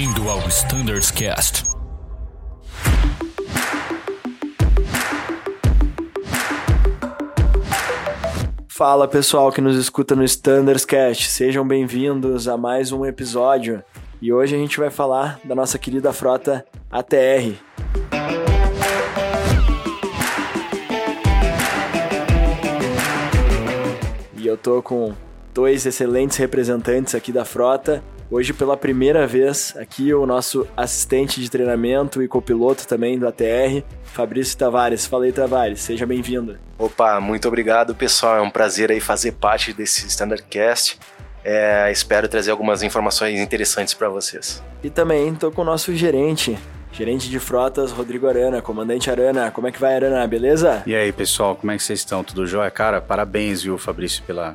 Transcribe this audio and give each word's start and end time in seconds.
Bem-vindo 0.00 0.30
ao 0.30 0.38
Standards 0.48 1.10
Cast. 1.10 1.62
Fala 8.66 9.06
pessoal 9.06 9.52
que 9.52 9.60
nos 9.60 9.76
escuta 9.76 10.16
no 10.16 10.24
Standards 10.24 10.86
Cast, 10.86 11.28
sejam 11.28 11.68
bem-vindos 11.68 12.48
a 12.48 12.56
mais 12.56 12.92
um 12.92 13.04
episódio. 13.04 13.84
E 14.22 14.32
hoje 14.32 14.56
a 14.56 14.58
gente 14.58 14.80
vai 14.80 14.88
falar 14.88 15.38
da 15.44 15.54
nossa 15.54 15.78
querida 15.78 16.14
frota 16.14 16.64
ATR. 16.90 17.58
E 24.38 24.46
eu 24.46 24.56
tô 24.56 24.80
com 24.80 25.12
dois 25.52 25.84
excelentes 25.84 26.38
representantes 26.38 27.14
aqui 27.14 27.30
da 27.30 27.44
frota. 27.44 28.02
Hoje, 28.32 28.52
pela 28.52 28.76
primeira 28.76 29.26
vez, 29.26 29.74
aqui 29.76 30.14
o 30.14 30.24
nosso 30.24 30.64
assistente 30.76 31.40
de 31.40 31.50
treinamento 31.50 32.22
e 32.22 32.28
copiloto 32.28 32.86
também 32.86 33.18
do 33.18 33.26
ATR, 33.26 33.82
Fabrício 34.04 34.56
Tavares. 34.56 35.04
Fala 35.04 35.24
aí, 35.24 35.32
Tavares, 35.32 35.80
seja 35.80 36.06
bem-vindo. 36.06 36.56
Opa, 36.78 37.20
muito 37.20 37.48
obrigado, 37.48 37.92
pessoal. 37.92 38.36
É 38.36 38.40
um 38.40 38.48
prazer 38.48 38.92
aí 38.92 39.00
fazer 39.00 39.32
parte 39.32 39.72
desse 39.72 40.06
Standardcast. 40.06 40.96
É, 41.44 41.90
espero 41.90 42.28
trazer 42.28 42.52
algumas 42.52 42.84
informações 42.84 43.40
interessantes 43.40 43.94
para 43.94 44.08
vocês. 44.08 44.62
E 44.84 44.88
também 44.88 45.30
estou 45.30 45.50
com 45.50 45.62
o 45.62 45.64
nosso 45.64 45.92
gerente, 45.96 46.56
gerente 46.92 47.28
de 47.28 47.40
frotas, 47.40 47.90
Rodrigo 47.90 48.28
Arana, 48.28 48.62
comandante 48.62 49.10
Arana. 49.10 49.50
Como 49.50 49.66
é 49.66 49.72
que 49.72 49.80
vai, 49.80 49.96
Arana? 49.96 50.24
Beleza? 50.28 50.84
E 50.86 50.94
aí, 50.94 51.10
pessoal, 51.10 51.56
como 51.56 51.72
é 51.72 51.76
que 51.76 51.82
vocês 51.82 51.98
estão? 51.98 52.22
Tudo 52.22 52.46
jóia? 52.46 52.70
Cara, 52.70 53.00
parabéns, 53.00 53.60
viu, 53.60 53.76
Fabrício, 53.76 54.22
pela 54.22 54.54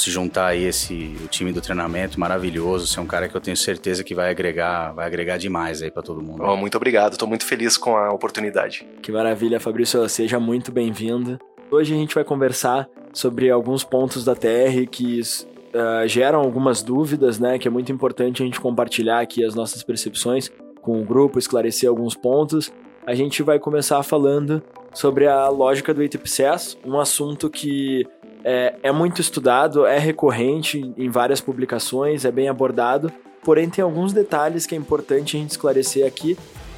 se 0.00 0.10
juntar 0.10 0.46
aí 0.46 0.64
esse 0.64 1.14
o 1.24 1.28
time 1.28 1.52
do 1.52 1.60
treinamento 1.60 2.18
maravilhoso. 2.18 2.86
Você 2.86 2.98
é 2.98 3.02
um 3.02 3.06
cara 3.06 3.28
que 3.28 3.36
eu 3.36 3.40
tenho 3.40 3.56
certeza 3.56 4.02
que 4.02 4.14
vai 4.14 4.30
agregar, 4.30 4.92
vai 4.92 5.06
agregar 5.06 5.36
demais 5.36 5.82
aí 5.82 5.90
para 5.90 6.02
todo 6.02 6.22
mundo. 6.22 6.42
Oh, 6.42 6.56
muito 6.56 6.76
obrigado, 6.76 7.12
estou 7.12 7.28
muito 7.28 7.44
feliz 7.44 7.76
com 7.76 7.96
a 7.96 8.12
oportunidade. 8.12 8.86
Que 9.02 9.12
maravilha, 9.12 9.60
Fabrício, 9.60 10.08
seja 10.08 10.40
muito 10.40 10.72
bem-vindo. 10.72 11.38
Hoje 11.70 11.94
a 11.94 11.96
gente 11.96 12.14
vai 12.14 12.24
conversar 12.24 12.88
sobre 13.12 13.50
alguns 13.50 13.84
pontos 13.84 14.24
da 14.24 14.34
TR 14.34 14.88
que 14.90 15.20
uh, 15.20 16.06
geram 16.06 16.40
algumas 16.40 16.82
dúvidas, 16.82 17.38
né? 17.38 17.58
Que 17.58 17.68
é 17.68 17.70
muito 17.70 17.92
importante 17.92 18.42
a 18.42 18.46
gente 18.46 18.60
compartilhar 18.60 19.20
aqui 19.20 19.44
as 19.44 19.54
nossas 19.54 19.82
percepções 19.82 20.50
com 20.80 21.00
o 21.00 21.04
grupo, 21.04 21.38
esclarecer 21.38 21.88
alguns 21.88 22.14
pontos. 22.14 22.72
A 23.06 23.14
gente 23.14 23.42
vai 23.42 23.58
começar 23.58 24.02
falando 24.02 24.62
sobre 24.92 25.26
a 25.26 25.48
lógica 25.48 25.94
do 25.94 26.02
ATPCS, 26.02 26.76
um 26.84 26.98
assunto 26.98 27.48
que 27.48 28.06
é, 28.44 28.74
é 28.82 28.92
muito 28.92 29.20
estudado, 29.20 29.86
é 29.86 29.98
recorrente 29.98 30.92
em 30.96 31.08
várias 31.10 31.40
publicações, 31.40 32.24
é 32.24 32.30
bem 32.30 32.48
abordado, 32.48 33.12
porém 33.42 33.68
tem 33.68 33.82
alguns 33.82 34.12
detalhes 34.12 34.66
que 34.66 34.74
é 34.74 34.78
importante 34.78 35.36
a 35.36 35.40
gente 35.40 35.50
esclarecer 35.50 36.06
aqui, 36.06 36.36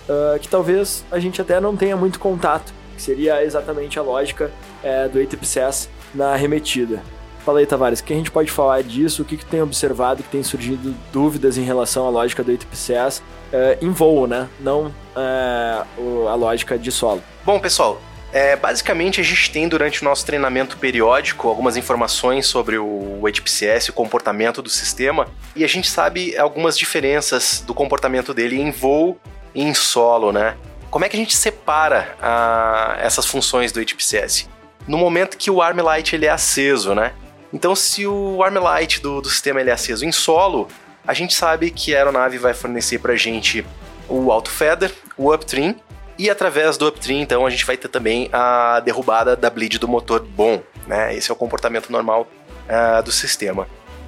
uh, 0.08 0.38
que 0.38 0.48
talvez 0.48 1.04
a 1.10 1.18
gente 1.18 1.40
até 1.40 1.60
não 1.60 1.76
tenha 1.76 1.96
muito 1.96 2.18
contato, 2.18 2.72
que 2.94 3.02
seria 3.02 3.42
exatamente 3.44 3.98
a 3.98 4.02
lógica 4.02 4.50
é, 4.82 5.08
do 5.08 5.20
ATPCS 5.20 5.88
na 6.14 6.32
arremetida. 6.32 7.02
Fala 7.44 7.58
aí, 7.58 7.66
Tavares, 7.66 7.98
o 7.98 8.04
que 8.04 8.12
a 8.12 8.16
gente 8.16 8.30
pode 8.30 8.50
falar 8.50 8.82
disso? 8.82 9.22
O 9.22 9.24
que, 9.24 9.36
que 9.36 9.44
tem 9.44 9.60
observado, 9.60 10.22
que 10.22 10.28
tem 10.28 10.44
surgido 10.44 10.94
dúvidas 11.12 11.58
em 11.58 11.62
relação 11.62 12.06
à 12.06 12.10
lógica 12.10 12.44
do 12.44 12.52
ATPCS 12.52 13.20
é, 13.52 13.78
em 13.82 13.90
voo, 13.90 14.28
né? 14.28 14.48
Não 14.60 14.92
é, 15.16 15.82
a 16.30 16.34
lógica 16.34 16.78
de 16.78 16.92
solo. 16.92 17.20
Bom, 17.44 17.58
pessoal, 17.58 18.00
é, 18.32 18.56
basicamente, 18.56 19.20
a 19.20 19.24
gente 19.24 19.50
tem 19.50 19.68
durante 19.68 20.00
o 20.00 20.04
nosso 20.06 20.24
treinamento 20.24 20.78
periódico 20.78 21.48
algumas 21.48 21.76
informações 21.76 22.46
sobre 22.46 22.78
o 22.78 23.20
HPCS, 23.30 23.90
o 23.90 23.92
comportamento 23.92 24.62
do 24.62 24.70
sistema, 24.70 25.28
e 25.54 25.62
a 25.62 25.68
gente 25.68 25.90
sabe 25.90 26.36
algumas 26.38 26.78
diferenças 26.78 27.62
do 27.66 27.74
comportamento 27.74 28.32
dele 28.32 28.58
em 28.58 28.70
voo 28.70 29.20
e 29.54 29.62
em 29.62 29.74
solo, 29.74 30.32
né? 30.32 30.56
Como 30.90 31.04
é 31.04 31.10
que 31.10 31.16
a 31.16 31.18
gente 31.18 31.36
separa 31.36 32.16
ah, 32.22 32.96
essas 33.00 33.26
funções 33.26 33.70
do 33.70 33.80
HPCS? 33.84 34.48
No 34.88 34.96
momento 34.96 35.36
que 35.36 35.50
o 35.50 35.60
arm 35.60 35.80
light 35.80 36.14
ele 36.14 36.24
é 36.24 36.30
aceso, 36.30 36.94
né? 36.94 37.12
Então, 37.52 37.76
se 37.76 38.06
o 38.06 38.42
arm 38.42 38.56
light 38.56 39.02
do, 39.02 39.20
do 39.20 39.28
sistema 39.28 39.60
ele 39.60 39.68
é 39.68 39.74
aceso 39.74 40.06
em 40.06 40.12
solo, 40.12 40.68
a 41.06 41.12
gente 41.12 41.34
sabe 41.34 41.70
que 41.70 41.94
a 41.94 41.98
aeronave 41.98 42.38
vai 42.38 42.54
fornecer 42.54 42.98
para 42.98 43.12
a 43.12 43.16
gente 43.16 43.64
o 44.08 44.32
auto 44.32 44.50
feather, 44.50 44.90
o 45.18 45.32
uptrim 45.32 45.76
e 46.22 46.30
através 46.30 46.76
do 46.76 46.86
uptrim, 46.86 47.20
então, 47.20 47.44
a 47.44 47.50
gente 47.50 47.66
vai 47.66 47.76
ter 47.76 47.88
também 47.88 48.28
a 48.32 48.80
derrubada 48.80 49.34
da 49.34 49.50
bleed 49.50 49.78
do 49.78 49.88
motor 49.88 50.20
bom, 50.20 50.62
né? 50.86 51.14
Esse 51.16 51.30
é 51.30 51.34
o 51.34 51.36
comportamento 51.36 51.90
normal 51.90 52.28
uh, 52.68 53.02
do 53.02 53.10
sistema. 53.10 53.66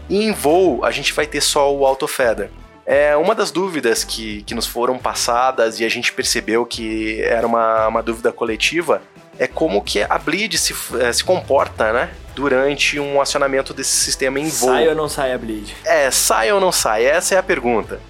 E 0.08 0.24
em 0.24 0.32
voo, 0.32 0.84
a 0.84 0.90
gente 0.90 1.12
vai 1.12 1.26
ter 1.26 1.40
só 1.40 1.74
o 1.74 1.84
auto 1.84 2.06
feather. 2.06 2.50
É 2.86 3.16
uma 3.16 3.34
das 3.34 3.50
dúvidas 3.50 4.04
que, 4.04 4.42
que 4.42 4.54
nos 4.54 4.66
foram 4.66 4.96
passadas 4.96 5.80
e 5.80 5.84
a 5.84 5.88
gente 5.88 6.12
percebeu 6.12 6.64
que 6.64 7.20
era 7.22 7.46
uma, 7.46 7.88
uma 7.88 8.02
dúvida 8.02 8.30
coletiva 8.30 9.02
é 9.38 9.46
como 9.48 9.82
que 9.82 10.00
a 10.02 10.18
bleed 10.18 10.56
se, 10.56 10.74
eh, 11.00 11.12
se 11.12 11.24
comporta, 11.24 11.92
né? 11.92 12.10
Durante 12.36 13.00
um 13.00 13.20
acionamento 13.20 13.74
desse 13.74 13.96
sistema 13.96 14.38
em 14.38 14.48
voo. 14.48 14.70
Sai 14.70 14.88
ou 14.88 14.94
não 14.94 15.08
sai 15.08 15.32
a 15.32 15.38
bleed? 15.38 15.74
É, 15.84 16.10
sai 16.10 16.52
ou 16.52 16.60
não 16.60 16.70
sai? 16.70 17.04
Essa 17.04 17.34
é 17.34 17.38
a 17.38 17.42
pergunta. 17.42 18.00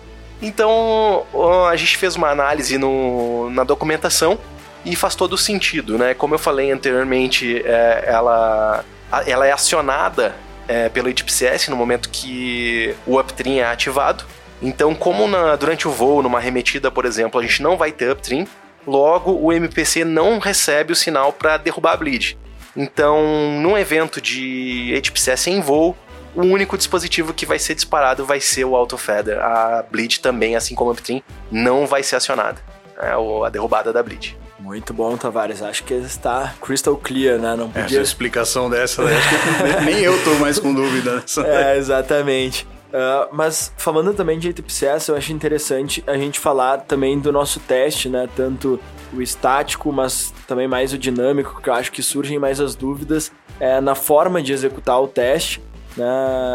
Então 0.45 1.25
a 1.71 1.75
gente 1.75 1.97
fez 1.97 2.17
uma 2.17 2.29
análise 2.29 2.77
no, 2.77 3.49
na 3.51 3.65
documentação 3.65 4.39
e 4.85 4.95
faz 4.95 5.15
todo 5.15 5.39
sentido, 5.39 5.97
né? 5.97 6.13
Como 6.13 6.35
eu 6.35 6.39
falei 6.39 6.71
anteriormente, 6.71 7.63
é, 7.65 8.05
ela, 8.07 8.85
ela 9.27 9.47
é 9.47 9.53
acionada 9.53 10.35
é, 10.69 10.91
pelo 10.91 11.09
ITPCS 11.09 11.69
no 11.69 11.77
momento 11.77 12.11
que 12.11 12.95
o 13.07 13.19
uptrim 13.19 13.61
é 13.61 13.65
ativado. 13.65 14.25
Então, 14.61 14.95
como 14.95 15.27
na, 15.27 15.57
durante 15.57 15.89
o 15.89 15.91
voo, 15.91 16.23
numa 16.23 16.41
remetida, 16.41 16.91
por 16.91 17.07
exemplo, 17.07 17.41
a 17.41 17.43
gente 17.43 17.63
não 17.63 17.79
vai 17.79 17.91
ter 17.91 18.11
uptrim, 18.11 18.47
logo 18.87 19.33
o 19.33 19.51
MPC 19.51 20.05
não 20.05 20.39
recebe 20.39 20.93
o 20.93 20.97
sinal 20.97 21.33
para 21.33 21.57
derrubar 21.57 21.93
a 21.93 21.97
bleed. 21.97 22.37
Então, 22.77 23.23
num 23.63 23.79
evento 23.79 24.21
de 24.21 25.01
HPCS 25.01 25.47
em 25.47 25.61
voo, 25.61 25.97
o 26.35 26.43
único 26.43 26.77
dispositivo 26.77 27.33
que 27.33 27.47
vai 27.47 27.59
ser 27.59 27.75
disparado 27.75 28.25
vai 28.25 28.41
ser 28.41 28.65
o 28.65 28.75
Auto 28.75 28.97
Feather. 28.99 29.39
A 29.39 29.85
Bleed 29.91 30.21
também, 30.21 30.57
assim 30.57 30.75
como 30.75 30.91
o 30.91 30.93
Uptrim, 30.93 31.23
não 31.51 31.87
vai 31.87 32.03
ser 32.03 32.17
acionada. 32.17 32.61
É 32.99 33.13
a 33.13 33.49
derrubada 33.51 33.93
da 33.93 34.03
Bleed. 34.03 34.37
Muito 34.59 34.95
bom, 34.95 35.17
Tavares. 35.17 35.63
Acho 35.63 35.85
que 35.85 35.95
está 35.95 36.55
crystal 36.61 36.97
clear, 36.97 37.39
né? 37.39 37.55
Não 37.57 37.69
podia... 37.69 37.85
Essa 37.85 38.01
explicação 38.01 38.71
dessa, 38.71 39.03
né? 39.05 39.13
Acho 39.17 39.79
que 39.79 39.85
nem 39.85 39.99
eu 40.01 40.23
tô 40.25 40.35
mais 40.37 40.59
com 40.59 40.73
dúvida. 40.73 41.23
é, 41.45 41.77
exatamente. 41.77 42.67
Uh, 42.95 43.29
mas 43.33 43.73
falando 43.77 44.15
também 44.15 44.39
de 44.39 44.49
ATPCS, 44.49 45.09
eu 45.09 45.17
acho 45.17 45.33
interessante 45.33 46.05
a 46.07 46.17
gente 46.17 46.39
falar 46.39 46.79
também 46.79 47.19
do 47.19 47.33
nosso 47.33 47.59
teste, 47.59 48.09
né? 48.09 48.29
Tanto 48.37 48.79
o 49.13 49.21
estático, 49.21 49.93
mas 49.93 50.33
também 50.47 50.69
mais 50.69 50.93
o 50.93 50.99
dinâmico, 50.99 51.61
que 51.61 51.69
eu 51.69 51.75
acho 51.75 51.91
que 51.91 52.03
surgem 52.03 52.39
mais 52.39 52.61
as 52.61 52.77
dúvidas 52.77 53.33
é, 53.59 53.81
na 53.81 53.97
forma 53.97 54.41
de 54.41 54.53
executar 54.53 55.01
o 55.03 55.09
teste 55.09 55.61
né, 55.97 56.07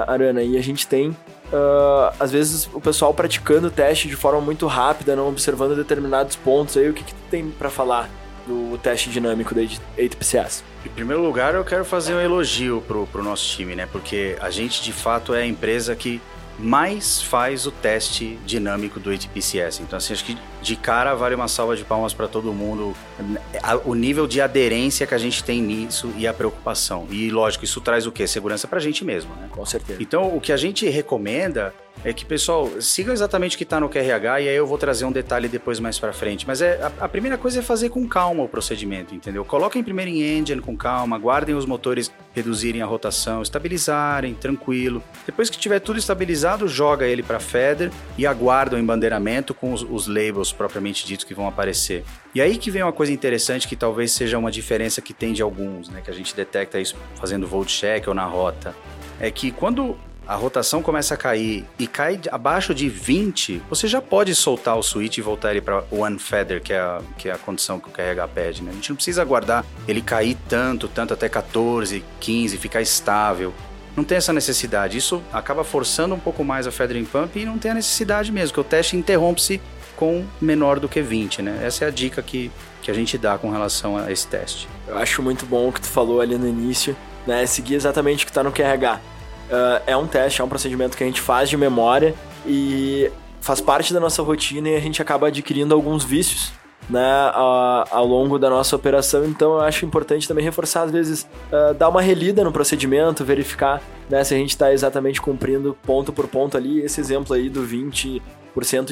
Arana? 0.07 0.41
E 0.41 0.57
a 0.57 0.61
gente 0.61 0.87
tem, 0.87 1.09
uh, 1.09 2.13
às 2.19 2.31
vezes, 2.31 2.69
o 2.73 2.81
pessoal 2.81 3.13
praticando 3.13 3.67
o 3.67 3.71
teste 3.71 4.07
de 4.07 4.15
forma 4.15 4.41
muito 4.41 4.67
rápida, 4.67 5.15
não 5.15 5.29
observando 5.29 5.75
determinados 5.75 6.35
pontos. 6.35 6.77
Aí, 6.77 6.89
o 6.89 6.93
que, 6.93 7.03
que 7.03 7.13
tem 7.29 7.49
para 7.49 7.69
falar 7.69 8.09
do 8.47 8.77
teste 8.79 9.09
dinâmico 9.09 9.53
da 9.53 9.61
8PCS? 9.61 10.63
Em 10.85 10.89
primeiro 10.89 11.21
lugar, 11.21 11.55
eu 11.55 11.63
quero 11.63 11.83
fazer 11.83 12.13
um 12.13 12.21
elogio 12.21 12.81
pro, 12.87 13.05
pro 13.07 13.23
nosso 13.23 13.45
time, 13.49 13.75
né? 13.75 13.87
Porque 13.91 14.37
a 14.39 14.49
gente, 14.49 14.81
de 14.81 14.93
fato, 14.93 15.33
é 15.33 15.41
a 15.41 15.45
empresa 15.45 15.95
que 15.95 16.21
mais 16.59 17.21
faz 17.21 17.65
o 17.65 17.71
teste 17.71 18.37
dinâmico 18.45 18.99
do 18.99 19.11
HPCS. 19.11 19.79
Então, 19.81 19.97
assim, 19.97 20.13
acho 20.13 20.25
que 20.25 20.37
de 20.61 20.75
cara 20.75 21.15
vale 21.15 21.33
uma 21.33 21.47
salva 21.47 21.75
de 21.75 21.83
palmas 21.85 22.13
para 22.13 22.27
todo 22.27 22.53
mundo. 22.53 22.93
O 23.85 23.95
nível 23.95 24.27
de 24.27 24.41
aderência 24.41 25.07
que 25.07 25.15
a 25.15 25.17
gente 25.17 25.43
tem 25.43 25.61
nisso 25.61 26.13
e 26.17 26.27
a 26.27 26.33
preocupação. 26.33 27.07
E, 27.09 27.29
lógico, 27.29 27.63
isso 27.63 27.79
traz 27.79 28.05
o 28.05 28.11
quê? 28.11 28.27
Segurança 28.27 28.67
para 28.67 28.77
a 28.77 28.81
gente 28.81 29.05
mesmo, 29.05 29.33
né? 29.35 29.47
Com 29.49 29.65
certeza. 29.65 30.01
Então, 30.01 30.35
o 30.35 30.41
que 30.41 30.51
a 30.51 30.57
gente 30.57 30.87
recomenda 30.89 31.73
é 32.03 32.13
que, 32.13 32.25
pessoal, 32.25 32.69
siga 32.79 33.11
exatamente 33.11 33.55
o 33.55 33.57
que 33.57 33.63
está 33.63 33.79
no 33.79 33.89
QRH 33.89 34.41
e 34.41 34.49
aí 34.49 34.55
eu 34.55 34.65
vou 34.65 34.77
trazer 34.77 35.03
um 35.05 35.11
detalhe 35.11 35.49
depois 35.49 35.79
mais 35.79 35.99
para 35.99 36.13
frente. 36.13 36.47
Mas 36.47 36.61
é 36.61 36.81
a, 36.81 37.05
a, 37.05 37.09
primeira 37.09 37.37
coisa 37.37 37.59
é 37.59 37.61
fazer 37.61 37.89
com 37.89 38.07
calma 38.07 38.43
o 38.43 38.47
procedimento, 38.47 39.13
entendeu? 39.13 39.43
Coloquem 39.43 39.83
primeiro 39.83 40.09
em 40.09 40.39
engine 40.39 40.61
com 40.61 40.77
calma, 40.77 41.17
guardem 41.17 41.55
os 41.55 41.65
motores 41.65 42.09
reduzirem 42.33 42.81
a 42.81 42.85
rotação, 42.85 43.41
estabilizarem, 43.41 44.33
tranquilo. 44.33 45.03
Depois 45.25 45.49
que 45.49 45.57
tiver 45.57 45.79
tudo 45.79 45.99
estabilizado, 45.99 46.67
joga 46.67 47.05
ele 47.05 47.21
para 47.21 47.39
feather 47.39 47.91
e 48.17 48.25
aguarda 48.25 48.77
o 48.77 48.79
embandeiramento 48.79 49.53
com 49.53 49.73
os, 49.73 49.83
os 49.83 50.07
labels 50.07 50.53
propriamente 50.53 51.05
ditos 51.05 51.25
que 51.25 51.33
vão 51.33 51.47
aparecer. 51.47 52.05
E 52.33 52.39
aí 52.39 52.57
que 52.57 52.71
vem 52.71 52.81
uma 52.81 52.93
coisa 52.93 53.11
interessante 53.11 53.67
que 53.67 53.75
talvez 53.75 54.13
seja 54.13 54.37
uma 54.37 54.51
diferença 54.51 55.01
que 55.01 55.13
tem 55.13 55.33
de 55.33 55.41
alguns, 55.41 55.89
né? 55.89 56.01
Que 56.01 56.11
a 56.11 56.13
gente 56.13 56.33
detecta 56.33 56.79
isso 56.79 56.95
fazendo 57.15 57.45
volt 57.45 57.67
check 57.67 58.07
ou 58.07 58.13
na 58.13 58.25
rota. 58.25 58.73
É 59.19 59.29
que 59.29 59.51
quando 59.51 59.97
a 60.29 60.35
rotação 60.35 60.83
começa 60.83 61.15
a 61.15 61.17
cair 61.17 61.65
e 61.79 61.87
cai 61.87 62.19
abaixo 62.31 62.71
de 62.71 62.87
20, 62.87 63.63
você 63.67 63.87
já 63.87 63.99
pode 63.99 64.35
soltar 64.35 64.77
o 64.77 64.83
switch 64.83 65.17
e 65.17 65.21
voltar 65.21 65.49
ele 65.49 65.59
para 65.59 65.83
one 65.89 66.19
feather, 66.19 66.61
que 66.61 66.71
é, 66.71 66.79
a, 66.79 67.01
que 67.17 67.29
é 67.29 67.31
a 67.31 67.37
condição 67.39 67.79
que 67.79 67.89
o 67.89 67.91
QRH 67.91 68.27
pede, 68.27 68.61
né? 68.61 68.69
A 68.69 68.75
gente 68.75 68.89
não 68.91 68.95
precisa 68.95 69.23
aguardar 69.23 69.65
ele 69.87 70.03
cair 70.03 70.37
tanto, 70.47 70.87
tanto 70.87 71.15
até 71.15 71.27
14, 71.27 72.05
15, 72.19 72.57
ficar 72.59 72.79
estável. 72.79 73.51
não 73.97 74.03
tem 74.03 74.19
essa 74.19 74.31
necessidade. 74.31 74.99
Isso 74.99 75.19
acaba 75.33 75.63
forçando 75.63 76.13
um 76.13 76.19
pouco 76.19 76.43
mais 76.43 76.67
a 76.67 76.71
feathering 76.71 77.05
pump 77.05 77.35
e 77.39 77.43
não 77.43 77.57
tem 77.57 77.71
a 77.71 77.73
necessidade 77.73 78.31
mesmo, 78.31 78.53
que 78.53 78.59
o 78.59 78.63
teste 78.63 78.95
interrompe-se 78.95 79.59
com 79.95 80.23
menor 80.39 80.79
do 80.79 80.87
que 80.87 81.01
20, 81.01 81.41
né? 81.41 81.59
Essa 81.63 81.85
é 81.85 81.87
a 81.87 81.91
dica 81.91 82.21
que, 82.21 82.51
que 82.83 82.91
a 82.91 82.93
gente 82.93 83.17
dá 83.17 83.35
com 83.39 83.49
relação 83.49 83.97
a 83.97 84.11
esse 84.11 84.27
teste. 84.27 84.69
Eu 84.87 84.95
acho 84.95 85.23
muito 85.23 85.43
bom 85.47 85.69
o 85.69 85.73
que 85.73 85.81
tu 85.81 85.87
falou 85.87 86.21
ali 86.21 86.37
no 86.37 86.47
início, 86.47 86.95
né? 87.25 87.47
Seguir 87.47 87.73
exatamente 87.73 88.25
o 88.25 88.27
que 88.27 88.31
está 88.31 88.43
no 88.43 88.51
QRH. 88.51 89.01
Uh, 89.49 89.81
é 89.87 89.97
um 89.97 90.05
teste, 90.05 90.41
é 90.41 90.43
um 90.43 90.49
procedimento 90.49 90.95
que 90.95 91.03
a 91.03 91.07
gente 91.07 91.21
faz 91.21 91.49
de 91.49 91.57
memória 91.57 92.13
e 92.45 93.11
faz 93.41 93.59
parte 93.59 93.93
da 93.93 93.99
nossa 93.99 94.21
rotina 94.21 94.69
e 94.69 94.75
a 94.75 94.79
gente 94.79 95.01
acaba 95.01 95.27
adquirindo 95.27 95.73
alguns 95.73 96.03
vícios 96.03 96.51
né, 96.89 97.31
ao 97.91 98.05
longo 98.05 98.39
da 98.39 98.49
nossa 98.49 98.75
operação. 98.75 99.25
Então 99.25 99.53
eu 99.53 99.61
acho 99.61 99.85
importante 99.85 100.27
também 100.27 100.43
reforçar, 100.43 100.83
às 100.83 100.91
vezes, 100.91 101.27
uh, 101.51 101.73
dar 101.73 101.87
uma 101.89 102.01
relida 102.01 102.43
no 102.43 102.51
procedimento, 102.51 103.23
verificar 103.23 103.81
né, 104.09 104.23
se 104.23 104.33
a 104.33 104.37
gente 104.37 104.49
está 104.49 104.73
exatamente 104.73 105.21
cumprindo 105.21 105.77
ponto 105.85 106.11
por 106.11 106.27
ponto 106.27 106.57
ali. 106.57 106.81
Esse 106.81 106.99
exemplo 106.99 107.35
aí 107.35 107.47
do 107.49 107.61
20% 107.61 108.21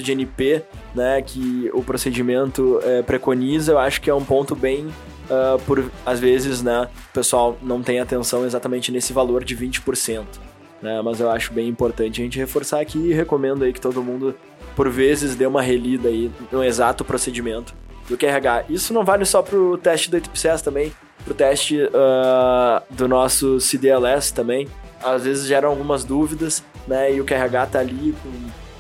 de 0.02 0.12
NP, 0.12 0.64
né, 0.94 1.22
que 1.22 1.72
o 1.74 1.84
procedimento 1.84 2.80
uh, 2.80 3.04
preconiza, 3.04 3.72
eu 3.72 3.80
acho 3.80 4.00
que 4.00 4.10
é 4.10 4.14
um 4.14 4.24
ponto 4.24 4.56
bem. 4.56 4.88
Uh, 5.28 5.60
por 5.66 5.92
às 6.06 6.22
vezes, 6.22 6.62
né, 6.62 6.88
o 7.10 7.14
pessoal 7.14 7.58
não 7.62 7.84
tem 7.84 8.00
atenção 8.00 8.46
exatamente 8.46 8.92
nesse 8.92 9.12
valor 9.12 9.44
de 9.44 9.58
20%. 9.58 10.47
Né, 10.82 11.02
mas 11.02 11.20
eu 11.20 11.30
acho 11.32 11.52
bem 11.54 11.68
importante 11.68 12.22
a 12.22 12.24
gente 12.24 12.38
reforçar 12.38 12.80
aqui 12.80 13.00
e 13.00 13.14
recomendo 13.14 13.64
aí 13.64 13.74
que 13.74 13.82
todo 13.82 14.04
mundo 14.04 14.36
por 14.76 14.90
vezes 14.90 15.36
dê 15.36 15.48
uma 15.48 15.62
relida 15.62 16.08
aí 16.08 16.32
no 16.52 16.64
exato 16.64 17.04
procedimento 17.04 17.74
do 18.08 18.18
QRH. 18.18 18.66
Isso 18.70 18.94
não 18.94 19.04
vale 19.04 19.26
só 19.26 19.42
para 19.42 19.58
o 19.58 19.78
teste 19.78 20.10
do 20.10 20.18
ITPCS 20.18 20.62
também, 20.62 20.94
para 21.24 21.32
o 21.32 21.36
teste 21.36 21.82
uh, 21.82 22.84
do 22.90 23.08
nosso 23.08 23.60
CDLS 23.60 24.34
também. 24.34 24.68
Às 25.04 25.24
vezes 25.24 25.48
geram 25.48 25.70
algumas 25.70 26.04
dúvidas, 26.04 26.64
né? 26.88 27.14
E 27.14 27.20
o 27.20 27.26
QRH 27.26 27.66
tá 27.72 27.80
ali 27.80 28.16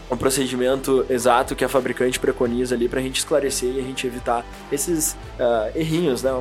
com 0.08 0.16
o 0.16 0.18
procedimento 0.18 1.06
exato 1.10 1.56
que 1.56 1.66
a 1.66 1.70
fabricante 1.70 2.20
preconiza 2.20 2.76
ali 2.76 2.88
para 2.88 3.00
a 3.00 3.04
gente 3.04 3.18
esclarecer 3.18 3.76
e 3.76 3.80
a 3.80 3.84
gente 3.84 4.08
evitar 4.08 4.46
esses 4.72 5.14
uh, 5.14 5.76
errinhos, 5.76 6.24
né? 6.24 6.32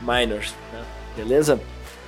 Minors, 0.00 0.54
né? 0.72 0.82
Beleza? 1.16 1.60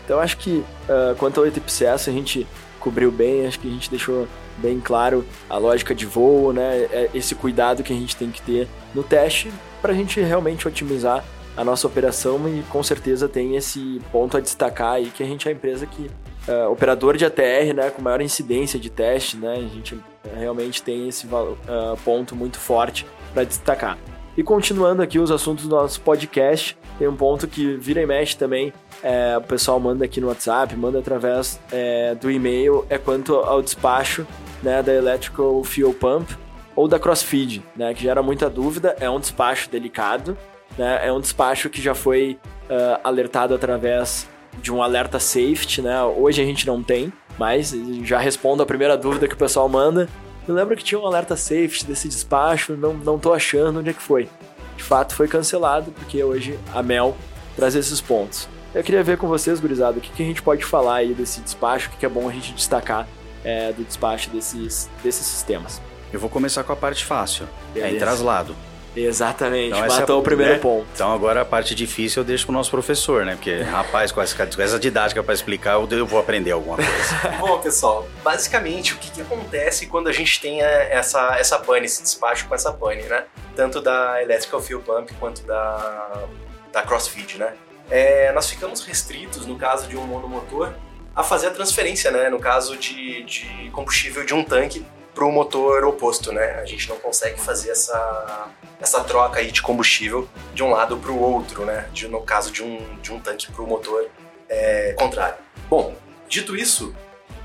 Então 0.05 0.20
acho 0.20 0.37
que 0.37 0.62
uh, 0.88 1.14
quanto 1.19 1.41
ao 1.41 1.47
ITPCS 1.47 2.08
a 2.08 2.12
gente 2.12 2.47
cobriu 2.87 3.11
bem, 3.11 3.44
acho 3.49 3.59
que 3.59 3.67
a 3.67 3.71
gente 3.71 3.91
deixou 3.91 4.29
bem 4.59 4.79
claro 4.79 5.27
a 5.50 5.59
lógica 5.59 5.93
de 5.93 6.06
voo, 6.06 6.53
né? 6.53 6.87
É 6.93 7.11
esse 7.12 7.35
cuidado 7.35 7.83
que 7.83 7.93
a 7.93 7.97
gente 7.97 8.15
tem 8.15 8.31
que 8.31 8.41
ter 8.41 8.69
no 8.94 9.03
teste 9.03 9.50
para 9.83 9.93
a 9.93 9.97
gente 9.97 10.21
realmente 10.21 10.69
otimizar 10.69 11.25
a 11.56 11.65
nossa 11.65 11.85
operação 11.88 12.49
e 12.49 12.62
com 12.71 12.85
certeza 12.85 13.29
tem 13.29 13.56
esse 13.56 14.00
ponto 14.12 14.37
a 14.37 14.41
destacar 14.41 14.93
aí 14.93 15.06
que 15.06 15.21
a 15.21 15.27
gente 15.27 15.49
é 15.49 15.50
a 15.50 15.55
empresa 15.55 15.85
que 15.85 16.09
uh, 16.47 16.71
operador 16.71 17.17
de 17.17 17.25
ATR, 17.25 17.75
né, 17.75 17.91
com 17.91 18.00
maior 18.00 18.21
incidência 18.21 18.79
de 18.79 18.89
teste, 18.89 19.37
né? 19.37 19.55
A 19.55 19.75
gente 19.75 19.99
realmente 20.37 20.81
tem 20.81 21.09
esse 21.09 21.27
uh, 21.27 21.56
ponto 22.05 22.37
muito 22.37 22.61
forte 22.61 23.05
para 23.35 23.43
destacar. 23.43 23.99
E 24.37 24.43
continuando 24.43 25.00
aqui 25.00 25.19
os 25.19 25.31
assuntos 25.31 25.67
do 25.67 25.75
nosso 25.75 25.99
podcast, 26.03 26.77
tem 26.99 27.09
um 27.09 27.17
ponto 27.17 27.49
que 27.49 27.75
vira 27.77 28.03
e 28.03 28.06
mexe 28.06 28.37
também, 28.37 28.71
é, 29.03 29.35
o 29.38 29.41
pessoal 29.41 29.81
manda 29.81 30.05
aqui 30.05 30.21
no 30.21 30.29
WhatsApp, 30.29 30.77
manda 30.77 30.99
através 30.99 31.59
é, 31.73 32.15
do 32.15 32.31
e-mail, 32.31 32.85
é 32.91 32.99
quanto 32.99 33.35
ao 33.35 33.62
despacho 33.62 34.27
né, 34.62 34.83
da 34.83 34.93
Electrical 34.93 35.65
Fuel 35.65 35.94
Pump 35.94 36.37
ou 36.75 36.87
da 36.87 36.99
Crossfeed, 36.99 37.62
né, 37.75 37.94
que 37.94 38.03
gera 38.03 38.23
muita 38.23 38.50
dúvida. 38.50 38.94
É 39.00 39.09
um 39.09 39.19
despacho 39.19 39.71
delicado, 39.71 40.37
né, 40.77 41.00
é 41.03 41.11
um 41.11 41.21
despacho 41.21 41.71
que 41.71 41.81
já 41.81 41.94
foi 41.94 42.39
uh, 42.65 43.00
alertado 43.03 43.55
através 43.55 44.29
de 44.61 44.71
um 44.71 44.82
alerta 44.82 45.19
safety, 45.19 45.82
né? 45.82 46.03
Hoje 46.03 46.41
a 46.41 46.44
gente 46.44 46.67
não 46.67 46.82
tem, 46.82 47.12
mas 47.39 47.75
já 48.03 48.19
respondo 48.19 48.62
a 48.62 48.67
primeira 48.67 48.97
dúvida 48.97 49.29
que 49.29 49.35
o 49.35 49.37
pessoal 49.37 49.69
manda. 49.69 50.09
Eu 50.46 50.54
lembro 50.54 50.76
que 50.76 50.84
tinha 50.84 51.00
um 51.00 51.06
alerta 51.06 51.37
safety 51.37 51.84
desse 51.84 52.08
despacho, 52.08 52.76
não, 52.76 52.94
não 52.94 53.19
tô 53.19 53.32
achando 53.32 53.81
onde 53.81 53.90
é 53.90 53.93
que 53.93 54.02
foi. 54.02 54.28
De 54.76 54.82
fato 54.82 55.14
foi 55.14 55.26
cancelado, 55.26 55.90
porque 55.90 56.22
hoje 56.22 56.58
a 56.72 56.82
Mel 56.82 57.16
traz 57.56 57.75
esses 57.75 58.00
pontos. 58.00 58.48
Eu 58.75 58.84
queria 58.84 59.02
ver 59.02 59.16
com 59.16 59.26
vocês, 59.26 59.58
gurizada, 59.58 59.98
o 59.98 60.00
que, 60.00 60.10
que 60.10 60.22
a 60.22 60.26
gente 60.26 60.43
pode 60.43 60.64
falar 60.64 60.96
aí 60.96 61.14
desse 61.14 61.40
despacho, 61.40 61.88
o 61.88 61.93
que, 61.93 61.98
que 61.98 62.06
é 62.06 62.08
bom 62.08 62.28
a 62.28 62.32
gente 62.32 62.52
destacar 62.52 63.08
é, 63.43 63.72
do 63.72 63.82
despacho 63.82 64.31
desses, 64.31 64.88
desses 65.02 65.26
sistemas. 65.26 65.81
Eu 66.12 66.20
vou 66.20 66.31
começar 66.31 66.62
com 66.62 66.72
a 66.72 66.76
parte 66.76 67.04
fácil. 67.04 67.48
Beleza. 67.72 67.93
É 67.93 67.96
em 67.96 67.98
traslado. 67.98 68.54
Exatamente, 68.96 69.76
então, 69.76 69.87
matou 69.87 70.16
é, 70.16 70.20
o 70.20 70.22
primeiro 70.22 70.54
né? 70.54 70.58
ponto. 70.58 70.87
Então 70.94 71.12
agora 71.12 71.43
a 71.43 71.44
parte 71.44 71.75
difícil 71.75 72.22
eu 72.22 72.25
deixo 72.26 72.46
pro 72.46 72.52
nosso 72.52 72.70
professor, 72.70 73.25
né? 73.25 73.34
Porque, 73.34 73.60
rapaz, 73.62 74.10
com 74.10 74.22
essa, 74.22 74.46
com 74.46 74.62
essa 74.62 74.78
didática 74.78 75.22
para 75.22 75.34
explicar, 75.34 75.75
eu 75.75 76.06
vou 76.06 76.19
aprender 76.19 76.52
alguma 76.52 76.76
coisa. 76.76 77.37
Bom, 77.38 77.58
pessoal, 77.58 78.08
basicamente 78.25 78.94
o 78.94 78.98
que, 78.98 79.10
que, 79.10 79.20
acontece 79.20 79.87
quando 79.87 80.08
a 80.08 80.12
gente 80.12 80.40
tem 80.40 80.62
essa, 80.62 81.37
essa 81.38 81.58
pane, 81.58 81.87
esse 81.87 82.02
despacho 82.02 82.46
com 82.48 82.54
essa 82.54 82.72
pane, 82.72 83.02
né? 83.02 83.25
Tanto 83.54 83.81
da 83.81 84.22
Electrical 84.22 84.60
Fuel 84.60 84.81
Pump 84.81 85.12
quanto 85.20 85.43
da, 85.43 86.25
da 86.72 86.82
Crossfeed, 86.82 87.38
né? 87.38 87.52
É, 87.90 88.32
nós 88.32 88.48
ficamos 88.48 88.84
restritos, 88.84 89.46
no 89.46 89.56
caso 89.56 89.87
de 89.87 89.96
um 89.96 90.06
monomotor, 90.06 90.72
a 91.14 91.22
fazer 91.22 91.48
a 91.48 91.50
transferência, 91.50 92.10
né? 92.10 92.28
No 92.28 92.38
caso 92.38 92.76
de, 92.76 93.22
de 93.25 93.70
combustível 93.72 94.25
de 94.25 94.34
um 94.34 94.43
tanque 94.43 94.84
para 95.17 95.25
o 95.25 95.33
motor 95.33 95.83
oposto, 95.87 96.31
né? 96.31 96.61
A 96.61 96.67
gente 96.67 96.91
não 96.91 96.99
consegue 96.99 97.41
fazer 97.41 97.71
essa, 97.71 98.49
essa 98.79 99.03
troca 99.03 99.41
aí 99.41 99.51
de 99.51 99.63
combustível 99.63 100.29
de 100.53 100.63
um 100.63 100.71
lado 100.71 100.99
para 100.99 101.11
o 101.11 101.19
outro, 101.19 101.65
né? 101.65 101.89
De, 101.91 102.07
no 102.07 102.21
caso 102.21 102.53
de 102.53 102.63
um, 102.63 102.99
de 103.01 103.11
um 103.11 103.19
tanque 103.19 103.51
para 103.51 103.63
o 103.63 103.67
motor 103.67 104.07
é, 104.47 104.93
contrário. 104.93 105.39
Bom, 105.71 105.97
dito 106.29 106.55
isso, 106.55 106.95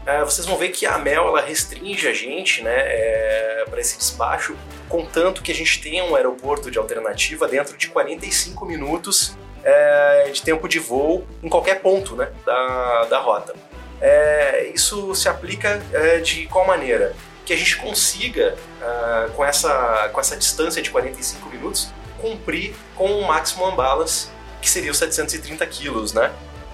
é, 0.06 0.22
vocês 0.22 0.46
vão 0.46 0.58
ver 0.58 0.70
que 0.70 0.86
a 0.86 0.98
Mel 0.98 1.30
ela 1.30 1.40
restringe 1.40 2.10
a 2.10 2.14
gente, 2.14 2.62
né, 2.62 2.76
é, 2.76 3.66
para 3.70 3.80
esse 3.80 3.98
despacho, 3.98 4.58
contanto 4.90 5.42
que 5.42 5.52
a 5.52 5.56
gente 5.56 5.82
tenha 5.82 6.04
um 6.04 6.16
aeroporto 6.16 6.70
de 6.70 6.78
alternativa 6.78 7.48
dentro 7.48 7.78
de 7.78 7.88
45 7.88 8.66
minutos 8.66 9.38
é, 9.64 10.30
de 10.34 10.42
tempo 10.42 10.68
de 10.68 10.80
voo 10.80 11.26
em 11.42 11.48
qualquer 11.48 11.82
ponto 11.82 12.16
né, 12.16 12.32
da, 12.46 13.06
da 13.06 13.20
rota. 13.20 13.56
É, 14.02 14.72
isso 14.74 15.14
se 15.16 15.30
aplica 15.30 15.82
é, 15.94 16.18
de 16.18 16.48
qual 16.48 16.66
maneira? 16.66 17.16
Que 17.46 17.54
a 17.54 17.58
gente 17.58 17.78
consiga, 17.78 18.56
é, 18.82 19.30
com, 19.36 19.44
essa, 19.44 20.10
com 20.14 20.20
essa 20.20 20.38
distância 20.38 20.82
de 20.82 20.90
45 20.90 21.50
minutos, 21.50 21.90
cumprir 22.20 22.76
com 22.96 23.20
o 23.20 23.28
maximum 23.28 23.76
balas, 23.76 24.32
que 24.62 24.70
seria 24.70 24.92
os 24.92 24.98
730 24.98 25.66
quilos, 25.68 26.14
né? 26.14 26.32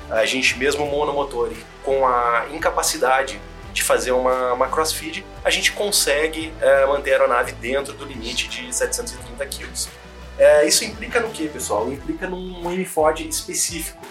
A 0.10 0.26
gente 0.26 0.58
mesmo 0.58 0.86
monomotor 0.86 1.52
e 1.52 1.66
com 1.84 2.06
a 2.06 2.48
incapacidade 2.52 3.40
de 3.74 3.84
fazer 3.84 4.12
uma, 4.12 4.54
uma 4.54 4.68
crossfeed, 4.68 5.24
a 5.44 5.50
gente 5.50 5.72
consegue 5.72 6.54
é, 6.60 6.86
manter 6.86 7.12
a 7.12 7.14
aeronave 7.14 7.52
dentro 7.54 7.94
do 7.94 8.06
limite 8.06 8.48
de 8.48 8.74
730 8.76 9.46
quilos. 9.46 9.90
É, 10.38 10.68
isso 10.68 10.84
implica 10.84 11.20
no 11.20 11.30
que, 11.30 11.48
pessoal? 11.48 11.92
Implica 11.92 12.28
num 12.28 12.62
MFOD 12.70 13.28
específico. 13.28 14.06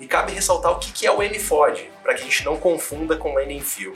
E 0.00 0.06
cabe 0.06 0.32
ressaltar 0.32 0.72
o 0.72 0.78
que 0.78 1.06
é 1.06 1.10
o 1.10 1.18
MFOD, 1.18 1.90
para 2.02 2.14
que 2.14 2.22
a 2.22 2.24
gente 2.24 2.44
não 2.44 2.56
confunda 2.56 3.16
com 3.16 3.34
o 3.34 3.40
NFIL. 3.40 3.94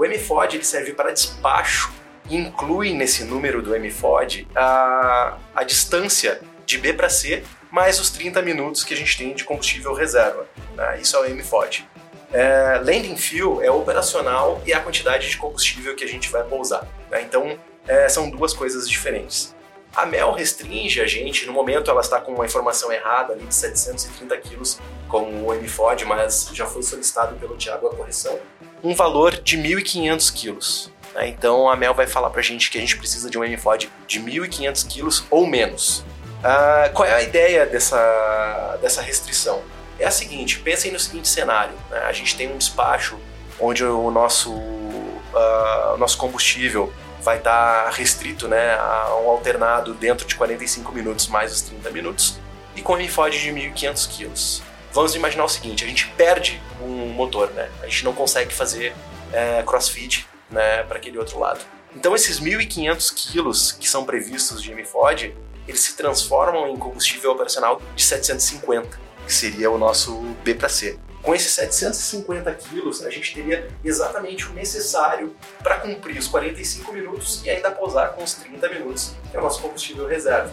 O 0.00 0.06
MFOD 0.06 0.56
ele 0.56 0.64
serve 0.64 0.94
para 0.94 1.12
despacho 1.12 1.92
e 2.30 2.34
inclui 2.34 2.94
nesse 2.94 3.22
número 3.22 3.60
do 3.60 3.78
MFOD 3.78 4.48
a, 4.56 5.36
a 5.54 5.62
distância 5.62 6.40
de 6.64 6.78
B 6.78 6.94
para 6.94 7.10
C 7.10 7.44
mais 7.70 8.00
os 8.00 8.08
30 8.08 8.40
minutos 8.40 8.82
que 8.82 8.94
a 8.94 8.96
gente 8.96 9.18
tem 9.18 9.34
de 9.34 9.44
combustível 9.44 9.92
reserva. 9.92 10.46
Né? 10.74 11.00
Isso 11.02 11.14
é 11.18 11.20
o 11.20 11.34
MFOD. 11.34 11.86
É, 12.32 12.80
landing 12.82 13.14
fuel 13.14 13.60
é 13.60 13.70
operacional 13.70 14.62
e 14.64 14.72
a 14.72 14.80
quantidade 14.80 15.28
de 15.28 15.36
combustível 15.36 15.94
que 15.94 16.02
a 16.02 16.08
gente 16.08 16.30
vai 16.30 16.44
pousar. 16.44 16.88
Né? 17.10 17.20
Então, 17.20 17.58
é, 17.86 18.08
são 18.08 18.30
duas 18.30 18.54
coisas 18.54 18.88
diferentes. 18.88 19.54
A 19.94 20.06
Mel 20.06 20.32
restringe 20.32 20.98
a 21.02 21.06
gente, 21.06 21.44
no 21.44 21.52
momento 21.52 21.90
ela 21.90 22.00
está 22.00 22.18
com 22.18 22.32
uma 22.32 22.46
informação 22.46 22.90
errada 22.90 23.34
ali 23.34 23.44
de 23.44 23.54
730 23.54 24.34
quilos 24.38 24.80
como 25.08 25.46
o 25.46 25.54
MFOD, 25.54 26.06
mas 26.06 26.48
já 26.54 26.64
foi 26.64 26.82
solicitado 26.82 27.36
pelo 27.36 27.54
Tiago 27.58 27.88
a 27.88 27.94
correção, 27.94 28.38
um 28.82 28.94
valor 28.94 29.40
de 29.40 29.56
1.500 29.56 30.32
quilos. 30.32 30.90
Né? 31.14 31.28
Então 31.28 31.68
a 31.68 31.76
Mel 31.76 31.94
vai 31.94 32.06
falar 32.06 32.30
para 32.30 32.40
a 32.40 32.44
gente 32.44 32.70
que 32.70 32.78
a 32.78 32.80
gente 32.80 32.96
precisa 32.96 33.30
de 33.30 33.38
um 33.38 33.42
MFOD 33.42 33.90
de 34.06 34.20
1.500 34.20 34.86
quilos 34.88 35.24
ou 35.30 35.46
menos. 35.46 36.04
Uh, 36.40 36.92
qual 36.94 37.06
é 37.06 37.14
a 37.14 37.22
ideia 37.22 37.66
dessa, 37.66 38.78
dessa 38.80 39.02
restrição? 39.02 39.62
É 39.98 40.06
a 40.06 40.10
seguinte, 40.10 40.58
pensem 40.60 40.90
no 40.90 40.98
seguinte 40.98 41.28
cenário, 41.28 41.74
né? 41.90 41.98
a 41.98 42.12
gente 42.12 42.34
tem 42.34 42.50
um 42.50 42.56
despacho 42.56 43.18
onde 43.58 43.84
o 43.84 44.10
nosso, 44.10 44.50
uh, 44.50 45.96
nosso 45.98 46.16
combustível 46.16 46.90
vai 47.22 47.36
estar 47.36 47.84
tá 47.84 47.90
restrito 47.90 48.48
né, 48.48 48.74
a 48.76 49.20
um 49.22 49.28
alternado 49.28 49.92
dentro 49.92 50.26
de 50.26 50.34
45 50.34 50.90
minutos 50.92 51.26
mais 51.26 51.52
os 51.52 51.60
30 51.60 51.90
minutos 51.90 52.38
e 52.74 52.80
com 52.80 52.96
MFOD 52.96 53.38
de 53.38 53.50
1.500 53.50 54.08
kg. 54.08 54.69
Vamos 54.92 55.14
imaginar 55.14 55.44
o 55.44 55.48
seguinte, 55.48 55.84
a 55.84 55.86
gente 55.86 56.08
perde 56.16 56.60
um 56.82 57.10
motor, 57.10 57.50
né? 57.52 57.70
A 57.82 57.86
gente 57.86 58.04
não 58.04 58.12
consegue 58.12 58.52
fazer 58.52 58.94
é, 59.32 59.62
crossfit 59.62 60.26
né, 60.50 60.82
para 60.84 60.98
aquele 60.98 61.18
outro 61.18 61.38
lado. 61.38 61.60
Então 61.94 62.14
esses 62.14 62.40
1.500 62.40 63.14
quilos 63.14 63.72
que 63.72 63.88
são 63.88 64.04
previstos 64.04 64.62
de 64.62 64.74
MFOD, 64.74 65.34
eles 65.66 65.80
se 65.80 65.96
transformam 65.96 66.68
em 66.68 66.76
combustível 66.76 67.32
operacional 67.32 67.80
de 67.94 68.02
750, 68.02 68.98
que 69.26 69.32
seria 69.32 69.70
o 69.70 69.78
nosso 69.78 70.20
B 70.44 70.54
para 70.54 70.68
C. 70.68 70.98
Com 71.22 71.34
esses 71.34 71.52
750 71.52 72.52
quilos, 72.54 73.04
a 73.04 73.10
gente 73.10 73.34
teria 73.34 73.68
exatamente 73.84 74.46
o 74.46 74.52
necessário 74.54 75.36
para 75.62 75.78
cumprir 75.78 76.18
os 76.18 76.26
45 76.26 76.92
minutos 76.92 77.42
e 77.44 77.50
ainda 77.50 77.70
pousar 77.70 78.12
com 78.14 78.24
os 78.24 78.34
30 78.34 78.68
minutos, 78.70 79.14
que 79.30 79.36
é 79.36 79.40
o 79.40 79.42
nosso 79.42 79.60
combustível 79.60 80.06
reserva. 80.06 80.52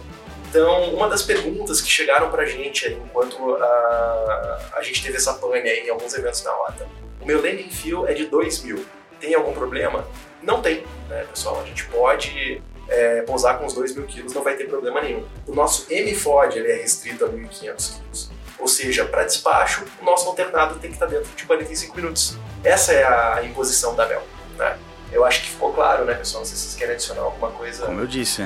Então, 0.49 0.93
uma 0.93 1.09
das 1.09 1.23
perguntas 1.23 1.81
que 1.81 1.89
chegaram 1.89 2.29
para 2.29 2.43
a 2.43 2.45
gente 2.45 2.87
enquanto 2.87 3.55
a, 3.55 4.71
a 4.75 4.81
gente 4.81 5.03
teve 5.03 5.17
essa 5.17 5.33
pane 5.33 5.69
em 5.69 5.89
alguns 5.89 6.13
eventos 6.13 6.43
na 6.43 6.51
rota, 6.51 6.87
o 7.21 7.25
meu 7.25 7.41
landing 7.41 7.69
feel 7.69 8.07
é 8.07 8.13
de 8.13 8.25
2 8.25 8.63
mil, 8.63 8.85
tem 9.19 9.35
algum 9.35 9.53
problema? 9.53 10.07
Não 10.41 10.61
tem, 10.61 10.83
né, 11.09 11.25
pessoal? 11.29 11.61
A 11.61 11.65
gente 11.65 11.85
pode 11.85 12.61
é, 12.87 13.21
pousar 13.23 13.59
com 13.59 13.65
os 13.65 13.73
2 13.73 13.95
mil 13.95 14.05
quilos, 14.05 14.33
não 14.33 14.43
vai 14.43 14.55
ter 14.55 14.67
problema 14.67 15.01
nenhum. 15.01 15.25
O 15.45 15.53
nosso 15.53 15.87
MFOD 15.91 16.59
ele 16.59 16.71
é 16.71 16.75
restrito 16.75 17.25
a 17.25 17.29
1.500 17.29 17.95
quilos. 17.95 18.31
Ou 18.59 18.67
seja, 18.67 19.05
para 19.05 19.23
despacho, 19.23 19.85
o 20.01 20.05
nosso 20.05 20.27
alternado 20.27 20.79
tem 20.79 20.89
que 20.89 20.95
estar 20.95 21.05
dentro 21.05 21.29
de 21.35 21.45
45 21.45 21.95
minutos. 21.95 22.37
Essa 22.63 22.93
é 22.93 23.03
a 23.03 23.43
imposição 23.43 23.95
da 23.95 24.05
Bel. 24.05 24.23
Né? 24.57 24.77
Eu 25.11 25.23
acho 25.23 25.41
que 25.41 25.49
ficou 25.49 25.71
claro, 25.73 26.05
né, 26.05 26.13
pessoal? 26.15 26.41
Não 26.41 26.45
sei 26.47 26.57
se 26.57 26.63
vocês 26.63 26.75
querem 26.75 26.95
adicionar 26.95 27.21
alguma 27.21 27.51
coisa. 27.51 27.85
Como 27.85 27.99
eu 27.99 28.07
disse, 28.07 28.41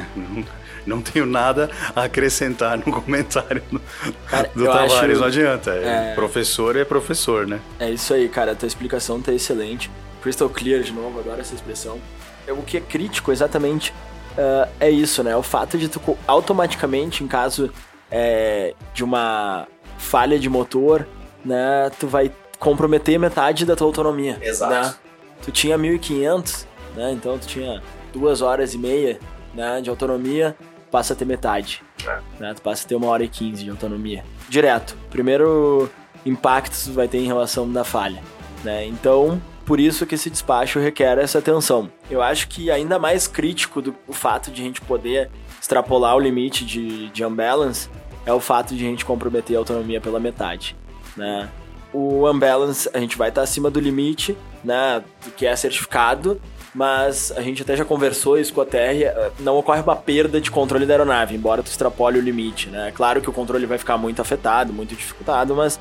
não, 0.86 1.02
tenho 1.02 1.26
nada 1.26 1.70
a 1.96 2.04
acrescentar 2.04 2.78
no 2.78 2.86
comentário 2.92 3.62
do, 3.72 3.80
cara, 4.28 4.52
do 4.56 4.66
Tavares, 4.66 4.94
acho, 4.94 5.20
não 5.20 5.28
adianta. 5.28 5.72
É, 5.72 6.14
professor 6.16 6.76
é 6.76 6.84
professor, 6.86 7.48
né? 7.48 7.60
É 7.80 7.90
isso 7.90 8.14
aí, 8.14 8.28
cara. 8.28 8.52
A 8.52 8.56
tua 8.56 8.68
explicação 8.68 9.22
tá 9.22 9.34
excelente. 9.34 9.90
Crystal 10.22 10.50
clear 10.50 10.82
de 10.82 10.92
novo, 10.92 11.20
adoro 11.20 11.42
essa 11.42 11.56
expressão. 11.56 12.00
É, 12.48 12.52
o 12.52 12.62
que 12.62 12.78
é 12.78 12.82
crítico 12.82 13.32
exatamente 13.32 13.92
uh, 14.38 14.70
é 14.80 14.90
isso, 14.90 15.24
né? 15.24 15.36
O 15.36 15.44
fato 15.44 15.78
de 15.78 15.88
tu 15.88 16.18
automaticamente, 16.28 17.24
em 17.24 17.28
caso 17.28 17.72
é, 18.12 18.74
de 18.94 19.04
uma 19.04 19.68
falha 19.98 20.38
de 20.38 20.50
motor, 20.50 21.08
né, 21.46 21.90
tu 22.00 22.08
vai 22.08 22.32
comprometer 22.60 23.18
metade 23.18 23.66
da 23.66 23.76
tua 23.76 23.88
autonomia. 23.88 24.38
Exato. 24.42 24.74
Né? 24.74 24.96
Tu 25.44 25.52
tinha 25.52 25.78
1500, 25.78 26.68
né? 26.96 27.12
Então 27.14 27.38
tu 27.38 27.48
tinha 27.48 27.82
duas 28.14 28.42
horas 28.42 28.74
e 28.74 28.78
meia 28.78 29.20
né, 29.54 29.82
de 29.82 29.90
autonomia, 29.90 30.56
passa 30.92 31.14
a 31.14 31.16
ter 31.16 31.26
metade. 31.26 31.82
É. 32.06 32.20
Né? 32.40 32.54
Tu 32.54 32.62
passa 32.62 32.86
a 32.86 32.88
ter 32.88 32.96
uma 32.96 33.08
hora 33.08 33.24
e 33.24 33.28
quinze 33.28 33.64
de 33.64 33.70
autonomia. 33.70 34.24
Direto. 34.50 34.96
Primeiro 35.10 35.90
impacto 36.26 36.76
tu 36.84 36.92
vai 36.92 37.08
ter 37.08 37.20
em 37.20 37.26
relação 37.26 37.72
da 37.72 37.84
falha. 37.84 38.22
Né? 38.64 38.86
Então, 38.86 39.42
por 39.66 39.80
isso 39.80 40.06
que 40.06 40.16
esse 40.16 40.30
despacho 40.30 40.80
requer 40.80 41.18
essa 41.18 41.40
atenção. 41.40 41.90
Eu 42.10 42.22
acho 42.22 42.48
que 42.48 42.70
ainda 42.70 43.00
mais 43.00 43.28
crítico 43.28 43.82
do 43.82 43.96
o 44.08 44.14
fato 44.14 44.52
de 44.52 44.62
a 44.62 44.66
gente 44.66 44.82
poder 44.82 45.32
extrapolar 45.60 46.16
o 46.16 46.20
limite 46.20 46.66
de, 46.66 47.10
de 47.10 47.24
unbalance 47.24 47.90
é 48.26 48.34
o 48.34 48.40
fato 48.40 48.76
de 48.76 48.86
a 48.86 48.90
gente 48.90 49.06
comprometer 49.06 49.56
a 49.56 49.60
autonomia 49.60 50.02
pela 50.02 50.20
metade, 50.20 50.76
né? 51.16 51.50
O 51.94 52.30
unbalance, 52.30 52.90
a 52.94 53.00
gente 53.00 53.18
vai 53.18 53.30
estar 53.30 53.42
acima 53.42 53.70
do 53.70 53.80
limite, 53.80 54.38
né, 54.64 55.04
do 55.26 55.32
que 55.32 55.46
é 55.46 55.56
certificado, 55.56 56.42
mas 56.74 57.32
a 57.36 57.42
gente 57.42 57.62
até 57.62 57.76
já 57.76 57.84
conversou 57.84 58.38
isso 58.38 58.54
com 58.54 58.62
a 58.62 58.66
TR, 58.66 59.04
eh, 59.04 59.32
não 59.40 59.58
ocorre 59.58 59.82
uma 59.82 59.96
perda 59.96 60.40
de 60.40 60.50
controle 60.50 60.86
da 60.86 60.94
aeronave, 60.94 61.36
embora 61.36 61.62
tu 61.62 61.68
extrapole 61.68 62.18
o 62.18 62.22
limite, 62.22 62.70
né? 62.70 62.92
Claro 62.96 63.22
que 63.22 63.30
o 63.30 63.34
controle 63.34 63.66
vai 63.66 63.78
ficar 63.78 63.98
muito 63.98 64.22
afetado, 64.22 64.72
muito 64.72 64.96
dificultado, 64.96 65.56
mas 65.56 65.80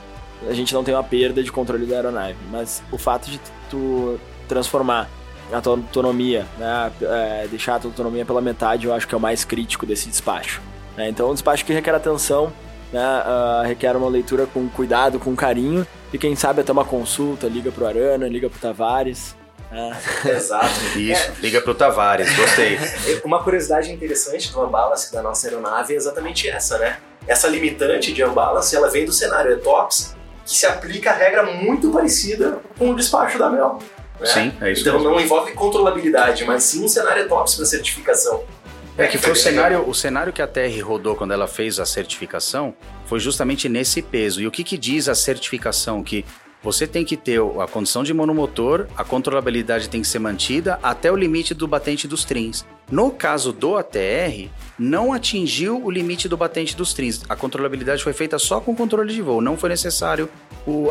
a 0.49 0.53
gente 0.53 0.75
não 0.75 0.83
tem 0.83 0.95
uma 0.95 1.05
perda 1.05 1.43
de 1.43 1.53
controle 1.53 1.87
da 1.87 1.97
aeronave. 1.97 2.37
Mas 2.51 2.83
o 2.91 2.99
fato 2.99 3.31
de 3.31 3.41
tu 3.69 4.19
transformar 4.49 5.09
a 5.53 5.61
tua 5.61 5.75
autonomia, 5.75 6.47
né, 6.59 6.93
é, 7.03 7.47
deixar 7.49 7.77
a 7.77 7.79
tua 7.79 7.91
autonomia 7.91 8.25
pela 8.25 8.41
metade, 8.41 8.87
eu 8.87 8.95
acho 8.95 9.07
que 9.07 9.15
é 9.15 9.19
o 9.19 9.21
mais 9.21 9.45
crítico 9.45 9.85
desse 9.85 10.09
despacho. 10.09 10.61
Né? 10.97 11.09
Então, 11.09 11.29
é 11.29 11.31
um 11.31 11.35
despacho 11.35 11.65
que 11.65 11.73
requer 11.73 11.95
atenção, 11.95 12.53
né, 12.93 13.01
uh, 13.01 13.67
requer 13.67 13.97
uma 13.97 14.09
leitura 14.09 14.47
com 14.47 14.69
cuidado, 14.69 15.19
com 15.19 15.35
carinho, 15.35 15.87
e 16.13 16.19
quem 16.19 16.35
sabe 16.35 16.61
até 16.61 16.73
uma 16.73 16.85
consulta, 16.85 17.47
liga 17.47 17.71
pro 17.71 17.87
Arana, 17.87 18.29
liga 18.29 18.49
pro 18.49 18.59
Tavares. 18.59 19.37
Né? 19.71 19.97
Exato. 20.37 20.99
Isso, 20.99 21.31
é. 21.31 21.35
liga 21.41 21.61
pro 21.61 21.75
Tavares, 21.75 22.35
gostei. 22.35 22.79
uma 23.25 23.43
curiosidade 23.43 23.93
interessante 23.93 24.51
do 24.53 24.65
unbalance 24.65 25.13
da 25.13 25.23
nossa 25.23 25.47
aeronave 25.47 25.95
é 25.95 25.97
exatamente 25.97 26.49
essa, 26.49 26.79
né? 26.79 26.99
Essa 27.27 27.47
limitante 27.49 28.13
de 28.13 28.25
unbalance, 28.25 28.75
ela 28.75 28.89
vem 28.91 29.05
do 29.05 29.13
cenário 29.13 29.53
ETOPS, 29.53 30.17
que 30.45 30.57
se 30.57 30.67
aplica 30.67 31.11
a 31.11 31.15
regra 31.15 31.45
muito 31.45 31.91
parecida 31.91 32.59
com 32.79 32.91
o 32.91 32.97
despacho 32.97 33.39
da 33.39 33.49
Mel. 33.49 33.79
Né? 34.19 34.27
Sim, 34.27 34.53
é 34.61 34.73
isso 34.73 34.83
Então 34.83 34.95
mesmo. 34.95 35.11
não 35.11 35.21
envolve 35.21 35.53
controlabilidade, 35.53 36.45
mas 36.45 36.65
sim 36.65 36.85
um 36.85 36.89
cenário 36.89 37.23
ETOPS 37.23 37.55
para 37.55 37.65
certificação. 37.67 38.43
É 38.99 39.07
que 39.07 39.17
foi 39.17 39.33
o 39.33 39.37
cenário, 39.37 39.89
o 39.89 39.95
cenário 39.95 40.33
que 40.33 40.43
a 40.43 40.47
TR 40.47 40.83
rodou 40.83 41.15
quando 41.15 41.33
ela 41.33 41.47
fez 41.47 41.79
a 41.79 41.87
certificação 41.87 42.75
foi 43.07 43.19
justamente 43.19 43.69
nesse 43.69 44.03
peso. 44.03 44.43
E 44.43 44.47
o 44.47 44.51
que, 44.51 44.63
que 44.63 44.77
diz 44.77 45.09
a 45.09 45.15
certificação? 45.15 46.03
Que 46.03 46.25
você 46.63 46.87
tem 46.87 47.05
que 47.05 47.17
ter 47.17 47.41
a 47.41 47.67
condição 47.67 48.03
de 48.03 48.13
monomotor, 48.13 48.87
a 48.97 49.03
controlabilidade 49.03 49.89
tem 49.89 50.03
que 50.03 50.09
ser 50.09 50.19
mantida 50.19 50.79
até 50.83 51.11
o 51.11 51.17
limite 51.17 51.55
do 51.55 51.67
batente 51.67 52.07
dos 52.07 52.25
trins. 52.25 52.65
No 52.91 53.11
caso 53.11 53.53
do 53.53 53.77
ATR, 53.77 54.49
não 54.79 55.13
atingiu 55.13 55.83
o 55.83 55.91
limite 55.91 56.29
do 56.29 56.37
batente 56.37 56.77
dos 56.77 56.93
trins. 56.93 57.23
A 57.29 57.37
controlabilidade 57.37 58.03
foi 58.03 58.13
feita 58.13 58.39
só 58.39 58.61
com 58.61 58.75
controle 58.75 59.13
de 59.13 59.23
voo, 59.23 59.41
não 59.41 59.57
foi 59.57 59.69
necessário 59.69 60.29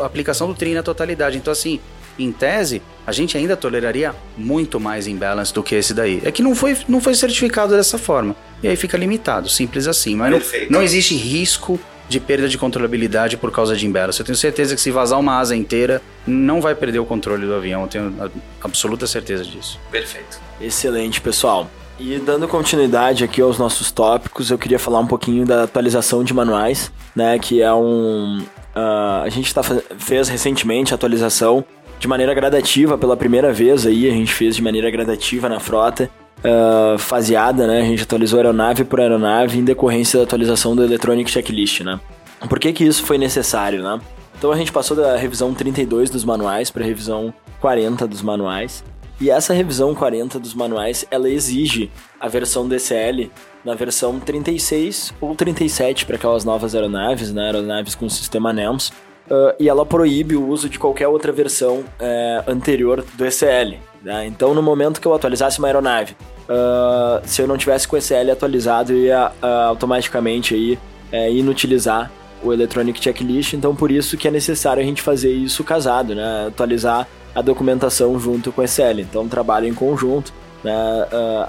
a 0.00 0.06
aplicação 0.06 0.48
do 0.48 0.54
trim 0.54 0.74
na 0.74 0.82
totalidade. 0.82 1.36
Então, 1.36 1.52
assim, 1.52 1.78
em 2.18 2.32
tese, 2.32 2.82
a 3.06 3.12
gente 3.12 3.36
ainda 3.36 3.56
toleraria 3.56 4.14
muito 4.36 4.80
mais 4.80 5.06
imbalance 5.06 5.52
do 5.52 5.62
que 5.62 5.74
esse 5.74 5.94
daí. 5.94 6.20
É 6.24 6.32
que 6.32 6.42
não 6.42 6.54
foi, 6.54 6.76
não 6.88 7.00
foi 7.00 7.14
certificado 7.14 7.76
dessa 7.76 7.98
forma. 7.98 8.34
E 8.62 8.68
aí 8.68 8.76
fica 8.76 8.96
limitado, 8.96 9.48
simples 9.48 9.86
assim. 9.86 10.16
Mas 10.16 10.30
não, 10.30 10.40
não 10.70 10.82
existe 10.82 11.14
risco 11.14 11.78
de 12.10 12.18
perda 12.18 12.48
de 12.48 12.58
controlabilidade 12.58 13.36
por 13.36 13.52
causa 13.52 13.76
de 13.76 13.86
imbalance. 13.86 14.18
Eu 14.18 14.26
tenho 14.26 14.36
certeza 14.36 14.74
que 14.74 14.80
se 14.80 14.90
vazar 14.90 15.18
uma 15.18 15.38
asa 15.38 15.54
inteira, 15.54 16.02
não 16.26 16.60
vai 16.60 16.74
perder 16.74 16.98
o 16.98 17.06
controle 17.06 17.46
do 17.46 17.54
avião. 17.54 17.82
Eu 17.82 17.88
tenho 17.88 18.30
absoluta 18.60 19.06
certeza 19.06 19.44
disso. 19.44 19.78
Perfeito. 19.92 20.40
Excelente, 20.60 21.20
pessoal. 21.20 21.70
E 22.00 22.18
dando 22.18 22.48
continuidade 22.48 23.22
aqui 23.22 23.40
aos 23.40 23.58
nossos 23.58 23.92
tópicos, 23.92 24.50
eu 24.50 24.58
queria 24.58 24.78
falar 24.78 24.98
um 24.98 25.06
pouquinho 25.06 25.46
da 25.46 25.62
atualização 25.62 26.24
de 26.24 26.34
manuais, 26.34 26.90
né? 27.14 27.38
Que 27.38 27.62
é 27.62 27.72
um. 27.72 28.40
Uh, 28.74 29.22
a 29.22 29.28
gente 29.28 29.54
tá, 29.54 29.62
fez 29.62 30.28
recentemente 30.28 30.92
a 30.92 30.96
atualização 30.96 31.64
de 32.00 32.08
maneira 32.08 32.34
gradativa 32.34 32.98
pela 32.98 33.16
primeira 33.16 33.52
vez 33.52 33.86
aí, 33.86 34.08
a 34.08 34.12
gente 34.12 34.32
fez 34.32 34.56
de 34.56 34.62
maneira 34.62 34.90
gradativa 34.90 35.48
na 35.48 35.60
frota, 35.60 36.10
uh, 36.44 36.98
faseada, 36.98 37.66
né? 37.66 37.80
A 37.80 37.84
gente 37.84 38.02
atualizou 38.02 38.38
aeronave 38.38 38.84
por 38.84 39.00
aeronave 39.00 39.58
em 39.58 39.64
decorrência 39.64 40.18
da 40.18 40.24
atualização 40.24 40.74
do 40.74 40.82
Electronic 40.84 41.30
Checklist, 41.30 41.80
né? 41.80 42.00
Por 42.48 42.58
que 42.58 42.72
que 42.72 42.84
isso 42.84 43.04
foi 43.04 43.18
necessário, 43.18 43.82
né? 43.82 44.00
Então 44.38 44.50
a 44.50 44.56
gente 44.56 44.72
passou 44.72 44.96
da 44.96 45.16
revisão 45.16 45.52
32 45.52 46.08
dos 46.08 46.24
manuais 46.24 46.70
para 46.70 46.82
a 46.82 46.86
revisão 46.86 47.32
40 47.60 48.06
dos 48.06 48.22
manuais. 48.22 48.82
E 49.20 49.28
essa 49.28 49.52
revisão 49.52 49.94
40 49.94 50.38
dos 50.38 50.54
manuais, 50.54 51.04
ela 51.10 51.28
exige 51.28 51.90
a 52.18 52.26
versão 52.26 52.66
DCL 52.66 53.30
na 53.62 53.74
versão 53.74 54.18
36 54.18 55.12
ou 55.20 55.34
37 55.34 56.06
para 56.06 56.16
aquelas 56.16 56.42
novas 56.42 56.74
aeronaves, 56.74 57.30
né? 57.30 57.46
Aeronaves 57.46 57.94
com 57.94 58.08
sistema 58.08 58.52
NEMS, 58.52 58.90
Uh, 59.30 59.54
e 59.60 59.68
ela 59.68 59.86
proíbe 59.86 60.34
o 60.34 60.48
uso 60.48 60.68
de 60.68 60.76
qualquer 60.76 61.06
outra 61.06 61.30
versão 61.30 61.84
uh, 61.84 62.50
anterior 62.50 63.04
do 63.14 63.24
ECL. 63.24 63.78
Né? 64.02 64.26
Então, 64.26 64.54
no 64.54 64.62
momento 64.62 65.00
que 65.00 65.06
eu 65.06 65.14
atualizasse 65.14 65.58
uma 65.58 65.68
aeronave, 65.68 66.16
uh, 66.48 67.20
se 67.24 67.42
eu 67.42 67.46
não 67.46 67.56
tivesse 67.56 67.86
com 67.86 67.96
o 67.96 67.98
ECL 67.98 68.32
atualizado, 68.32 68.92
eu 68.92 68.98
ia 68.98 69.32
ah, 69.42 69.64
automaticamente 69.66 70.54
aí, 70.54 70.78
eh, 71.12 71.32
inutilizar 71.32 72.10
o 72.42 72.52
Electronic 72.52 73.02
Checklist. 73.02 73.52
Então, 73.52 73.74
por 73.74 73.90
isso 73.90 74.16
que 74.16 74.26
é 74.26 74.30
necessário 74.30 74.82
a 74.82 74.86
gente 74.86 75.02
fazer 75.02 75.32
isso 75.32 75.62
casado, 75.62 76.14
né? 76.14 76.46
atualizar 76.48 77.06
a 77.34 77.42
documentação 77.42 78.18
junto 78.18 78.50
com 78.50 78.62
o 78.62 78.64
ECL. 78.64 79.00
Então, 79.00 79.28
trabalho 79.28 79.66
em 79.66 79.74
conjunto. 79.74 80.32
Né, 80.62 80.72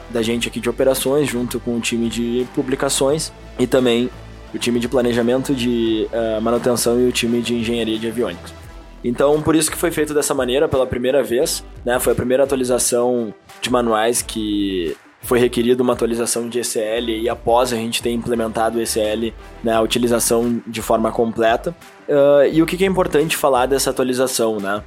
da 0.09 0.21
gente 0.21 0.47
aqui 0.47 0.61
de 0.61 0.69
operações, 0.69 1.27
junto 1.27 1.59
com 1.59 1.75
o 1.75 1.81
time 1.81 2.07
de 2.07 2.47
publicações 2.55 3.29
e 3.59 3.67
também 3.67 4.09
o 4.53 4.57
time 4.57 4.79
de 4.79 4.87
planejamento 4.87 5.53
de 5.53 6.07
uh, 6.11 6.41
manutenção 6.41 6.99
e 6.99 7.07
o 7.07 7.11
time 7.11 7.41
de 7.41 7.55
engenharia 7.55 7.97
de 7.97 8.07
aviônicos. 8.07 8.60
Então, 9.03 9.41
por 9.41 9.55
isso 9.55 9.71
que 9.71 9.77
foi 9.77 9.91
feito 9.91 10.13
dessa 10.13 10.33
maneira 10.33 10.67
pela 10.67 10.85
primeira 10.85 11.23
vez, 11.23 11.63
né? 11.83 11.99
Foi 11.99 12.13
a 12.13 12.15
primeira 12.15 12.43
atualização 12.43 13.33
de 13.61 13.69
manuais 13.71 14.21
que 14.21 14.95
foi 15.21 15.39
requerida 15.39 15.83
uma 15.83 15.93
atualização 15.93 16.49
de 16.49 16.59
ECL 16.59 17.09
e 17.09 17.29
após 17.29 17.71
a 17.71 17.75
gente 17.75 18.01
ter 18.01 18.11
implementado 18.11 18.79
o 18.79 18.81
ECL, 18.81 19.33
né, 19.63 19.73
a 19.73 19.81
utilização 19.81 20.61
de 20.65 20.81
forma 20.81 21.11
completa. 21.11 21.75
Uh, 22.09 22.47
e 22.51 22.61
o 22.61 22.65
que 22.65 22.83
é 22.83 22.87
importante 22.87 23.37
falar 23.37 23.67
dessa 23.67 23.91
atualização, 23.91 24.59
né? 24.59 24.83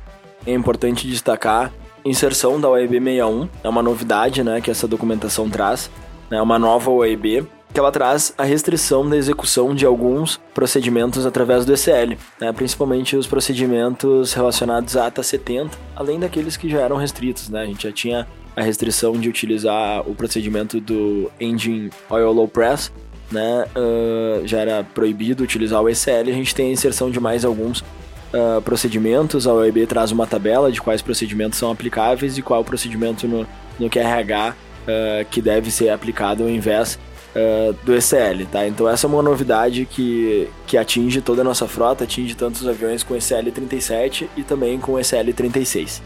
É 0.46 0.52
importante 0.52 1.06
destacar 1.06 1.72
inserção 2.04 2.60
da 2.60 2.68
OEB 2.68 2.98
61, 2.98 3.48
é 3.62 3.68
uma 3.68 3.82
novidade, 3.82 4.44
né, 4.44 4.60
que 4.60 4.70
essa 4.70 4.86
documentação 4.86 5.48
traz, 5.48 5.90
né, 6.30 6.42
uma 6.42 6.58
nova 6.58 6.90
OEB 6.90 7.46
que 7.74 7.80
ela 7.80 7.90
traz 7.90 8.32
a 8.38 8.44
restrição 8.44 9.06
da 9.08 9.16
execução 9.16 9.74
de 9.74 9.84
alguns 9.84 10.40
procedimentos 10.54 11.26
através 11.26 11.64
do 11.64 11.74
ECL, 11.74 12.16
né, 12.40 12.52
principalmente 12.52 13.16
os 13.16 13.26
procedimentos 13.26 14.32
relacionados 14.32 14.96
à 14.96 15.08
ATA 15.08 15.24
70, 15.24 15.76
além 15.96 16.20
daqueles 16.20 16.56
que 16.56 16.70
já 16.70 16.82
eram 16.82 16.96
restritos. 16.96 17.48
Né, 17.48 17.62
a 17.62 17.66
gente 17.66 17.82
já 17.82 17.92
tinha 17.92 18.28
a 18.54 18.62
restrição 18.62 19.14
de 19.14 19.28
utilizar 19.28 20.08
o 20.08 20.14
procedimento 20.14 20.80
do 20.80 21.28
Engine 21.40 21.90
Oil 22.08 22.30
Low 22.30 22.46
Press, 22.46 22.92
né, 23.32 23.66
uh, 23.74 24.46
já 24.46 24.60
era 24.60 24.84
proibido 24.84 25.42
utilizar 25.42 25.82
o 25.82 25.88
ECL, 25.88 26.28
a 26.28 26.32
gente 26.32 26.54
tem 26.54 26.68
a 26.68 26.72
inserção 26.72 27.10
de 27.10 27.18
mais 27.18 27.44
alguns 27.44 27.80
uh, 27.80 28.62
procedimentos. 28.64 29.48
A 29.48 29.52
OEB 29.52 29.84
traz 29.88 30.12
uma 30.12 30.28
tabela 30.28 30.70
de 30.70 30.80
quais 30.80 31.02
procedimentos 31.02 31.58
são 31.58 31.72
aplicáveis 31.72 32.38
e 32.38 32.42
qual 32.42 32.62
procedimento 32.62 33.26
no, 33.26 33.44
no 33.80 33.90
QRH 33.90 34.54
uh, 34.54 35.24
que 35.28 35.42
deve 35.42 35.72
ser 35.72 35.88
aplicado 35.88 36.44
ao 36.44 36.48
invés 36.48 37.00
uh, 37.34 37.72
do 37.84 37.94
ECL, 37.94 38.46
tá? 38.50 38.66
Então 38.66 38.88
essa 38.88 39.06
é 39.06 39.08
uma 39.08 39.22
novidade 39.22 39.86
que, 39.86 40.48
que 40.66 40.76
atinge 40.78 41.20
toda 41.20 41.42
a 41.42 41.44
nossa 41.44 41.66
frota, 41.66 42.04
atinge 42.04 42.34
tanto 42.34 42.56
os 42.56 42.68
aviões 42.68 43.02
com 43.02 43.14
ECL 43.14 43.50
37 43.52 44.30
e 44.36 44.42
também 44.42 44.78
com 44.78 44.98
ECL 44.98 45.32
36. 45.34 46.02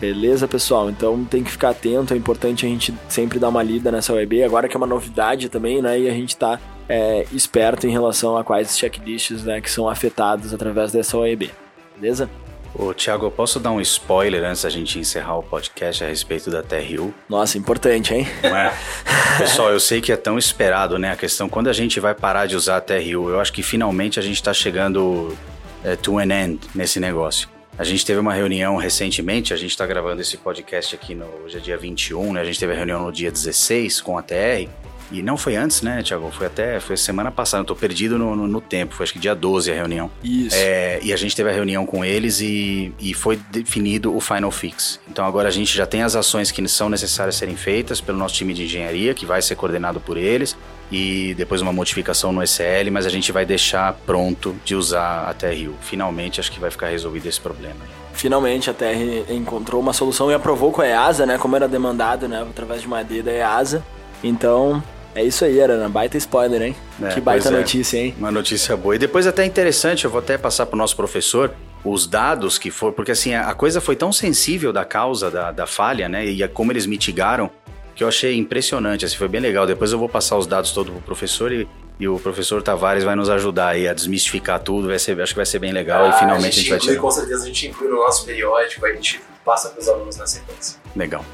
Beleza, 0.00 0.46
pessoal? 0.46 0.88
Então 0.88 1.24
tem 1.24 1.42
que 1.42 1.50
ficar 1.50 1.70
atento, 1.70 2.14
é 2.14 2.16
importante 2.16 2.64
a 2.64 2.68
gente 2.68 2.94
sempre 3.08 3.38
dar 3.38 3.48
uma 3.48 3.62
lida 3.62 3.90
nessa 3.90 4.12
OEB, 4.12 4.44
agora 4.44 4.68
que 4.68 4.76
é 4.76 4.78
uma 4.78 4.86
novidade 4.86 5.48
também, 5.48 5.82
né? 5.82 5.98
E 5.98 6.08
a 6.08 6.12
gente 6.12 6.36
tá 6.36 6.60
é, 6.88 7.26
esperto 7.32 7.86
em 7.86 7.90
relação 7.90 8.36
a 8.36 8.44
quais 8.44 8.78
checklists 8.78 9.44
né, 9.44 9.60
que 9.60 9.70
são 9.70 9.88
afetados 9.88 10.54
através 10.54 10.92
dessa 10.92 11.18
OEB. 11.18 11.50
Beleza? 11.96 12.30
Ô, 12.74 12.92
Thiago, 12.94 13.26
eu 13.26 13.30
posso 13.30 13.58
dar 13.58 13.72
um 13.72 13.80
spoiler 13.80 14.44
antes 14.44 14.62
da 14.62 14.70
gente 14.70 14.98
encerrar 14.98 15.38
o 15.38 15.42
podcast 15.42 16.04
a 16.04 16.06
respeito 16.06 16.50
da 16.50 16.62
TRU? 16.62 17.12
Nossa, 17.28 17.58
importante, 17.58 18.14
hein? 18.14 18.26
Não 18.42 18.56
é? 18.56 18.72
Pessoal, 19.38 19.70
eu 19.70 19.80
sei 19.80 20.00
que 20.00 20.12
é 20.12 20.16
tão 20.16 20.38
esperado, 20.38 20.98
né? 20.98 21.12
A 21.12 21.16
questão, 21.16 21.48
quando 21.48 21.68
a 21.68 21.72
gente 21.72 21.98
vai 21.98 22.14
parar 22.14 22.46
de 22.46 22.54
usar 22.54 22.76
a 22.76 22.80
TRU, 22.80 23.30
eu 23.30 23.40
acho 23.40 23.52
que 23.52 23.62
finalmente 23.62 24.18
a 24.18 24.22
gente 24.22 24.36
está 24.36 24.52
chegando 24.52 25.36
é, 25.82 25.96
to 25.96 26.18
an 26.18 26.30
end 26.32 26.60
nesse 26.74 27.00
negócio. 27.00 27.48
A 27.78 27.84
gente 27.84 28.04
teve 28.04 28.18
uma 28.18 28.34
reunião 28.34 28.76
recentemente, 28.76 29.54
a 29.54 29.56
gente 29.56 29.70
está 29.70 29.86
gravando 29.86 30.20
esse 30.20 30.36
podcast 30.36 30.94
aqui 30.94 31.14
no, 31.14 31.26
hoje 31.44 31.58
é 31.58 31.60
dia 31.60 31.76
21, 31.76 32.32
né? 32.32 32.40
A 32.40 32.44
gente 32.44 32.58
teve 32.58 32.72
a 32.72 32.76
reunião 32.76 33.04
no 33.04 33.12
dia 33.12 33.30
16 33.30 34.00
com 34.00 34.18
a 34.18 34.22
TR, 34.22 34.68
e 35.10 35.22
não 35.22 35.36
foi 35.36 35.56
antes, 35.56 35.82
né, 35.82 36.02
Tiago? 36.02 36.30
Foi 36.30 36.46
até 36.46 36.80
foi 36.80 36.96
semana 36.96 37.30
passada, 37.30 37.62
eu 37.62 37.66
tô 37.66 37.74
perdido 37.74 38.18
no, 38.18 38.36
no, 38.36 38.46
no, 38.46 38.60
tempo, 38.60 38.94
foi 38.94 39.04
acho 39.04 39.12
que 39.12 39.18
dia 39.18 39.34
12 39.34 39.70
a 39.70 39.74
reunião. 39.74 40.10
Isso. 40.22 40.56
É, 40.56 40.98
e 41.02 41.12
a 41.12 41.16
gente 41.16 41.34
teve 41.34 41.48
a 41.48 41.52
reunião 41.52 41.86
com 41.86 42.04
eles 42.04 42.40
e, 42.40 42.92
e 42.98 43.14
foi 43.14 43.38
definido 43.50 44.14
o 44.14 44.20
final 44.20 44.50
fix. 44.50 45.00
Então 45.08 45.24
agora 45.24 45.48
a 45.48 45.50
gente 45.50 45.74
já 45.74 45.86
tem 45.86 46.02
as 46.02 46.14
ações 46.14 46.50
que 46.50 46.66
são 46.68 46.88
necessárias 46.88 47.36
serem 47.36 47.56
feitas 47.56 48.00
pelo 48.00 48.18
nosso 48.18 48.34
time 48.34 48.52
de 48.52 48.64
engenharia, 48.64 49.14
que 49.14 49.24
vai 49.24 49.40
ser 49.40 49.56
coordenado 49.56 50.00
por 50.00 50.16
eles, 50.16 50.56
e 50.90 51.34
depois 51.36 51.60
uma 51.60 51.72
modificação 51.72 52.32
no 52.32 52.42
ECL, 52.42 52.90
mas 52.90 53.06
a 53.06 53.10
gente 53.10 53.32
vai 53.32 53.44
deixar 53.44 53.92
pronto 54.06 54.54
de 54.64 54.74
usar 54.74 55.28
a 55.28 55.34
TRU. 55.34 55.74
Finalmente 55.80 56.40
acho 56.40 56.50
que 56.50 56.60
vai 56.60 56.70
ficar 56.70 56.88
resolvido 56.88 57.26
esse 57.26 57.40
problema. 57.40 57.80
Finalmente 58.12 58.68
a 58.68 58.74
TR 58.74 59.30
encontrou 59.30 59.80
uma 59.80 59.92
solução 59.92 60.30
e 60.30 60.34
aprovou 60.34 60.72
com 60.72 60.82
a 60.82 60.86
EASA, 60.86 61.24
né? 61.24 61.38
Como 61.38 61.54
era 61.54 61.68
demandado, 61.68 62.26
né? 62.26 62.42
Através 62.42 62.80
de 62.80 62.86
uma 62.86 62.98
AD 62.98 63.22
da 63.22 63.32
EASA. 63.32 63.84
Então, 64.24 64.82
é 65.18 65.24
isso 65.24 65.44
aí, 65.44 65.60
Arana. 65.60 65.88
Baita 65.88 66.16
spoiler, 66.16 66.62
hein? 66.62 66.76
É, 67.02 67.08
que 67.08 67.20
baita 67.20 67.48
é. 67.48 67.52
notícia, 67.52 67.98
hein? 67.98 68.14
Uma 68.18 68.30
notícia 68.30 68.76
boa. 68.76 68.94
E 68.94 68.98
depois 68.98 69.26
até 69.26 69.44
interessante, 69.44 70.04
eu 70.04 70.10
vou 70.10 70.20
até 70.20 70.38
passar 70.38 70.66
pro 70.66 70.76
nosso 70.76 70.94
professor 70.96 71.52
os 71.84 72.06
dados 72.06 72.58
que 72.58 72.70
foram, 72.70 72.92
porque 72.92 73.12
assim, 73.12 73.34
a 73.34 73.54
coisa 73.54 73.80
foi 73.80 73.96
tão 73.96 74.12
sensível 74.12 74.72
da 74.72 74.84
causa 74.84 75.30
da, 75.30 75.52
da 75.52 75.66
falha, 75.66 76.08
né? 76.08 76.24
E 76.24 76.46
como 76.48 76.72
eles 76.72 76.86
mitigaram, 76.86 77.50
que 77.94 78.04
eu 78.04 78.08
achei 78.08 78.36
impressionante, 78.36 79.04
assim, 79.04 79.16
foi 79.16 79.28
bem 79.28 79.40
legal. 79.40 79.66
Depois 79.66 79.90
eu 79.90 79.98
vou 79.98 80.08
passar 80.08 80.36
os 80.36 80.46
dados 80.46 80.70
todos 80.70 80.92
pro 80.92 81.02
professor 81.02 81.50
e, 81.50 81.68
e 81.98 82.06
o 82.06 82.18
professor 82.18 82.62
Tavares 82.62 83.02
vai 83.02 83.16
nos 83.16 83.28
ajudar 83.28 83.68
aí 83.68 83.88
a 83.88 83.92
desmistificar 83.92 84.60
tudo, 84.60 84.86
vai 84.86 84.98
ser, 84.98 85.20
acho 85.20 85.32
que 85.32 85.38
vai 85.38 85.46
ser 85.46 85.58
bem 85.58 85.72
legal 85.72 86.04
ah, 86.04 86.10
e 86.10 86.12
finalmente 86.12 86.60
a 86.60 86.62
gente, 86.62 86.74
a 86.74 86.78
gente 86.78 86.86
vai 86.86 86.94
inclui, 86.94 86.96
Com 86.96 87.10
certeza 87.10 87.42
a 87.42 87.46
gente 87.46 87.66
inclui 87.66 87.88
no 87.88 87.96
nosso 87.96 88.24
periódico, 88.24 88.86
a 88.86 88.92
gente 88.92 89.20
passa 89.44 89.68
para 89.70 89.80
os 89.80 89.88
alunos 89.88 90.16
na 90.16 90.26
sequência. 90.26 90.78
Legal. 90.94 91.24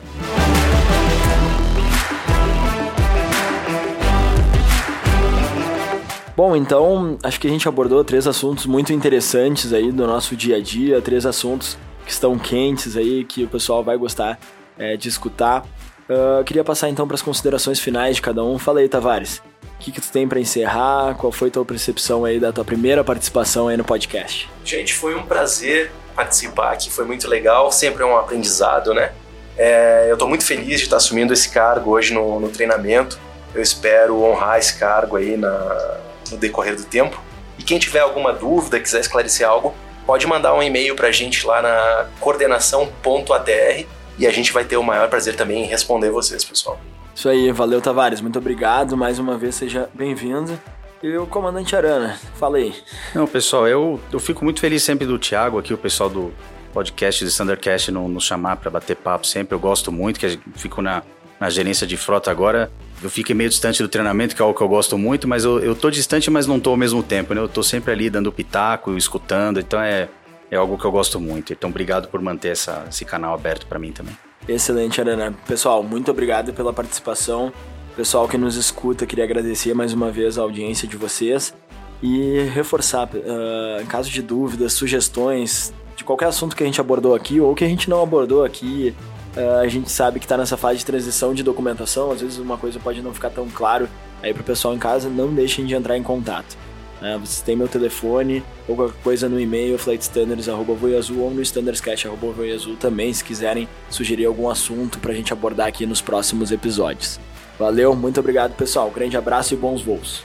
Bom, 6.37 6.57
então 6.57 7.17
acho 7.23 7.41
que 7.41 7.47
a 7.47 7.51
gente 7.51 7.69
abordou 7.69 8.03
três 8.03 8.27
assuntos 8.27 8.67
muito 8.67 8.93
interessantes 8.93 9.73
aí 9.73 9.93
do 9.93 10.05
nosso 10.05 10.35
dia 10.35 10.57
a 10.57 10.61
dia, 10.61 11.01
três 11.01 11.25
assuntos 11.25 11.79
que 12.05 12.11
estão 12.11 12.37
quentes 12.37 12.97
aí, 12.97 13.25
que 13.25 13.45
o 13.45 13.49
pessoal 13.49 13.85
vai 13.85 13.97
gostar 13.97 14.39
é, 14.77 14.97
de 14.97 15.09
escutar. 15.09 15.65
Uh, 16.09 16.45
queria 16.45 16.65
passar 16.65 16.91
então 16.91 17.07
para 17.07 17.15
as 17.15 17.23
considerações 17.23 17.79
finais 17.79 18.17
de 18.17 18.23
cada 18.23 18.43
um. 18.43 18.59
Fala 18.59 18.81
aí, 18.81 18.89
Tavares. 18.89 19.41
O 19.63 19.79
que, 19.79 19.93
que 19.93 20.01
tu 20.01 20.11
tem 20.11 20.27
para 20.27 20.41
encerrar? 20.41 21.15
Qual 21.15 21.31
foi 21.31 21.51
tua 21.51 21.65
percepção 21.65 22.25
aí 22.25 22.41
da 22.41 22.53
tua 22.53 22.65
primeira 22.65 23.05
participação 23.05 23.69
aí 23.69 23.77
no 23.77 23.85
podcast? 23.85 24.51
Gente, 24.65 24.93
foi 24.93 25.15
um 25.15 25.23
prazer 25.23 25.93
participar 26.17 26.73
aqui, 26.73 26.91
foi 26.91 27.05
muito 27.05 27.29
legal, 27.29 27.71
sempre 27.71 28.03
é 28.03 28.07
um 28.07 28.17
aprendizado, 28.17 28.93
né? 28.93 29.13
É, 29.57 30.07
eu 30.09 30.15
estou 30.15 30.29
muito 30.29 30.45
feliz 30.45 30.79
de 30.81 30.87
estar 30.87 30.97
assumindo 30.97 31.33
esse 31.33 31.49
cargo 31.49 31.93
hoje 31.93 32.13
no, 32.13 32.41
no 32.41 32.49
treinamento. 32.49 33.19
Eu 33.55 33.63
espero 33.63 34.21
honrar 34.23 34.59
esse 34.59 34.79
cargo 34.79 35.17
aí 35.17 35.37
na, 35.37 36.01
no 36.35 36.41
decorrer 36.41 36.77
do 36.77 36.85
tempo. 36.85 37.21
E 37.59 37.63
quem 37.63 37.79
tiver 37.79 38.01
alguma 38.01 38.33
dúvida, 38.33 38.79
quiser 38.81 39.01
esclarecer 39.01 39.49
algo, 39.49 39.75
pode 40.05 40.27
mandar 40.27 40.55
um 40.55 40.63
e-mail 40.63 40.95
para 40.95 41.09
a 41.09 41.13
gente 41.13 41.47
lá 41.47 41.63
na 41.63 42.07
coordenação.atr 42.21 43.87
e 44.19 44.27
a 44.27 44.31
gente 44.31 44.53
vai 44.53 44.65
ter 44.65 44.77
o 44.77 44.83
maior 44.83 45.09
prazer 45.09 45.37
também 45.37 45.65
em 45.65 45.67
responder 45.67 46.11
vocês, 46.11 46.45
pessoal. 46.45 46.79
Isso 47.15 47.29
aí, 47.29 47.51
valeu 47.53 47.81
Tavares, 47.81 48.21
muito 48.21 48.39
obrigado, 48.39 48.97
mais 48.97 49.19
uma 49.19 49.39
vez 49.39 49.55
seja 49.55 49.89
bem-vindo. 49.95 50.59
E 51.03 51.17
o 51.17 51.27
comandante 51.27 51.77
Arana, 51.77 52.19
falei. 52.37 52.75
Não, 53.15 53.27
pessoal, 53.27 53.69
eu, 53.69 54.01
eu 54.13 54.19
fico 54.19 54.43
muito 54.45 54.61
feliz 54.61 54.83
sempre 54.83 55.07
do 55.07 55.19
Thiago 55.19 55.59
aqui, 55.59 55.73
o 55.73 55.79
pessoal 55.79 56.09
do 56.09 56.33
podcast 56.73 57.25
do 57.25 57.31
Thundercast 57.31 57.93
nos 57.93 58.25
chamar 58.25 58.57
para 58.57 58.71
bater 58.71 58.97
papo 58.97 59.27
sempre. 59.27 59.55
Eu 59.55 59.61
gosto 59.61 59.93
muito, 59.93 60.19
que 60.19 60.27
eu 60.27 60.39
fico 60.57 60.83
na, 60.83 61.03
na 61.39 61.49
gerência 61.51 61.87
de 61.87 61.97
frota 61.97 62.31
agora 62.31 62.71
eu 63.05 63.11
fiquei 63.11 63.35
meio 63.35 63.51
distante 63.51 63.83
do 63.83 63.89
treinamento, 63.89 64.35
que 64.35 64.41
é 64.41 64.45
algo 64.45 64.57
que 64.57 64.63
eu 64.63 64.69
gosto 64.69 64.97
muito, 64.97 65.29
mas 65.29 65.45
eu, 65.45 65.61
eu 65.61 65.75
tô 65.75 65.91
distante, 65.91 66.31
mas 66.31 66.47
não 66.47 66.59
tô 66.59 66.71
ao 66.71 66.77
mesmo 66.77 67.03
tempo, 67.03 67.35
né? 67.35 67.41
Eu 67.41 67.49
tô 67.49 67.63
sempre 67.63 67.93
ali 67.93 68.09
dando 68.09 68.33
pitaco, 68.33 68.97
escutando, 68.97 69.61
então 69.61 69.81
é, 69.81 70.09
é 70.51 70.57
algo 70.57 70.79
que 70.79 70.85
eu 70.85 70.91
gosto 70.91 71.21
muito. 71.21 71.53
Então, 71.53 71.69
obrigado 71.69 72.09
por 72.09 72.21
manter 72.23 72.49
essa, 72.49 72.87
esse 72.89 73.05
canal 73.05 73.35
aberto 73.35 73.67
para 73.67 73.79
mim 73.79 73.93
também. 73.93 74.17
Excelente, 74.49 75.01
Arana. 75.01 75.35
Pessoal, 75.47 75.83
muito 75.83 76.11
obrigado 76.11 76.55
pela 76.55 76.73
participação. 76.73 77.53
Pessoal 77.95 78.27
que 78.27 78.39
nos 78.39 78.57
escuta, 78.57 79.05
queria 79.05 79.25
agradecer 79.25 79.75
mais 79.75 79.93
uma 79.93 80.11
vez 80.11 80.39
a 80.39 80.43
audiência 80.43 80.89
de 80.89 80.97
vocês 80.97 81.55
e 82.03 82.41
reforçar, 82.55 83.09
uh, 83.15 83.83
em 83.83 83.87
caso 83.87 84.11
de 84.11 84.21
dúvidas, 84.23 84.73
sugestões 84.73 85.73
de 85.95 86.05
qualquer 86.05 86.27
assunto 86.27 86.57
que 86.57 86.63
a 86.63 86.67
gente 86.67 86.81
abordou 86.81 87.15
aqui 87.15 87.41
ou 87.41 87.55
que 87.55 87.65
a 87.65 87.69
gente 87.69 87.89
não 87.89 88.03
abordou 88.03 88.45
aqui, 88.45 88.95
Uh, 89.37 89.61
a 89.61 89.69
gente 89.69 89.91
sabe 89.91 90.21
que 90.21 90.27
está 90.27 90.37
nessa 90.37 90.57
fase 90.57 90.79
de 90.79 90.87
transição 90.87 91.35
de 91.35 91.43
documentação, 91.43 92.13
às 92.13 92.21
vezes 92.21 92.39
uma 92.39 92.57
coisa 92.57 92.79
pode 92.79 93.03
não 93.03 93.13
ficar 93.13 93.31
tão 93.31 93.49
claro 93.49 93.89
aí 94.23 94.33
para 94.33 94.43
o 94.43 94.45
pessoal 94.45 94.75
em 94.75 94.79
casa, 94.79 95.09
não 95.09 95.35
deixem 95.35 95.67
de 95.67 95.75
entrar 95.75 95.97
em 95.97 96.03
contato. 96.03 96.57
Uh, 97.03 97.19
vocês 97.19 97.43
têm 97.43 97.57
meu 97.57 97.67
telefone 97.67 98.45
ou 98.69 98.77
qualquer 98.77 99.03
coisa 99.03 99.29
no 99.29 99.41
e-mail 99.41 99.77
flightstandards.voiazul 99.77 101.19
ou 101.19 101.31
no 101.31 101.43
standardscast.voiazul 101.43 102.77
também, 102.77 103.13
se 103.13 103.25
quiserem 103.25 103.69
sugerir 103.91 104.25
algum 104.25 104.49
assunto 104.49 104.99
para 105.01 105.13
a 105.13 105.15
gente 105.15 105.33
abordar 105.33 105.67
aqui 105.67 105.85
nos 105.85 106.01
próximos 106.01 106.53
episódios. 106.53 107.19
Valeu, 107.59 107.95
muito 107.95 108.21
obrigado 108.21 108.55
pessoal, 108.55 108.91
grande 108.91 109.17
abraço 109.17 109.53
e 109.55 109.57
bons 109.57 109.83
voos. 109.83 110.25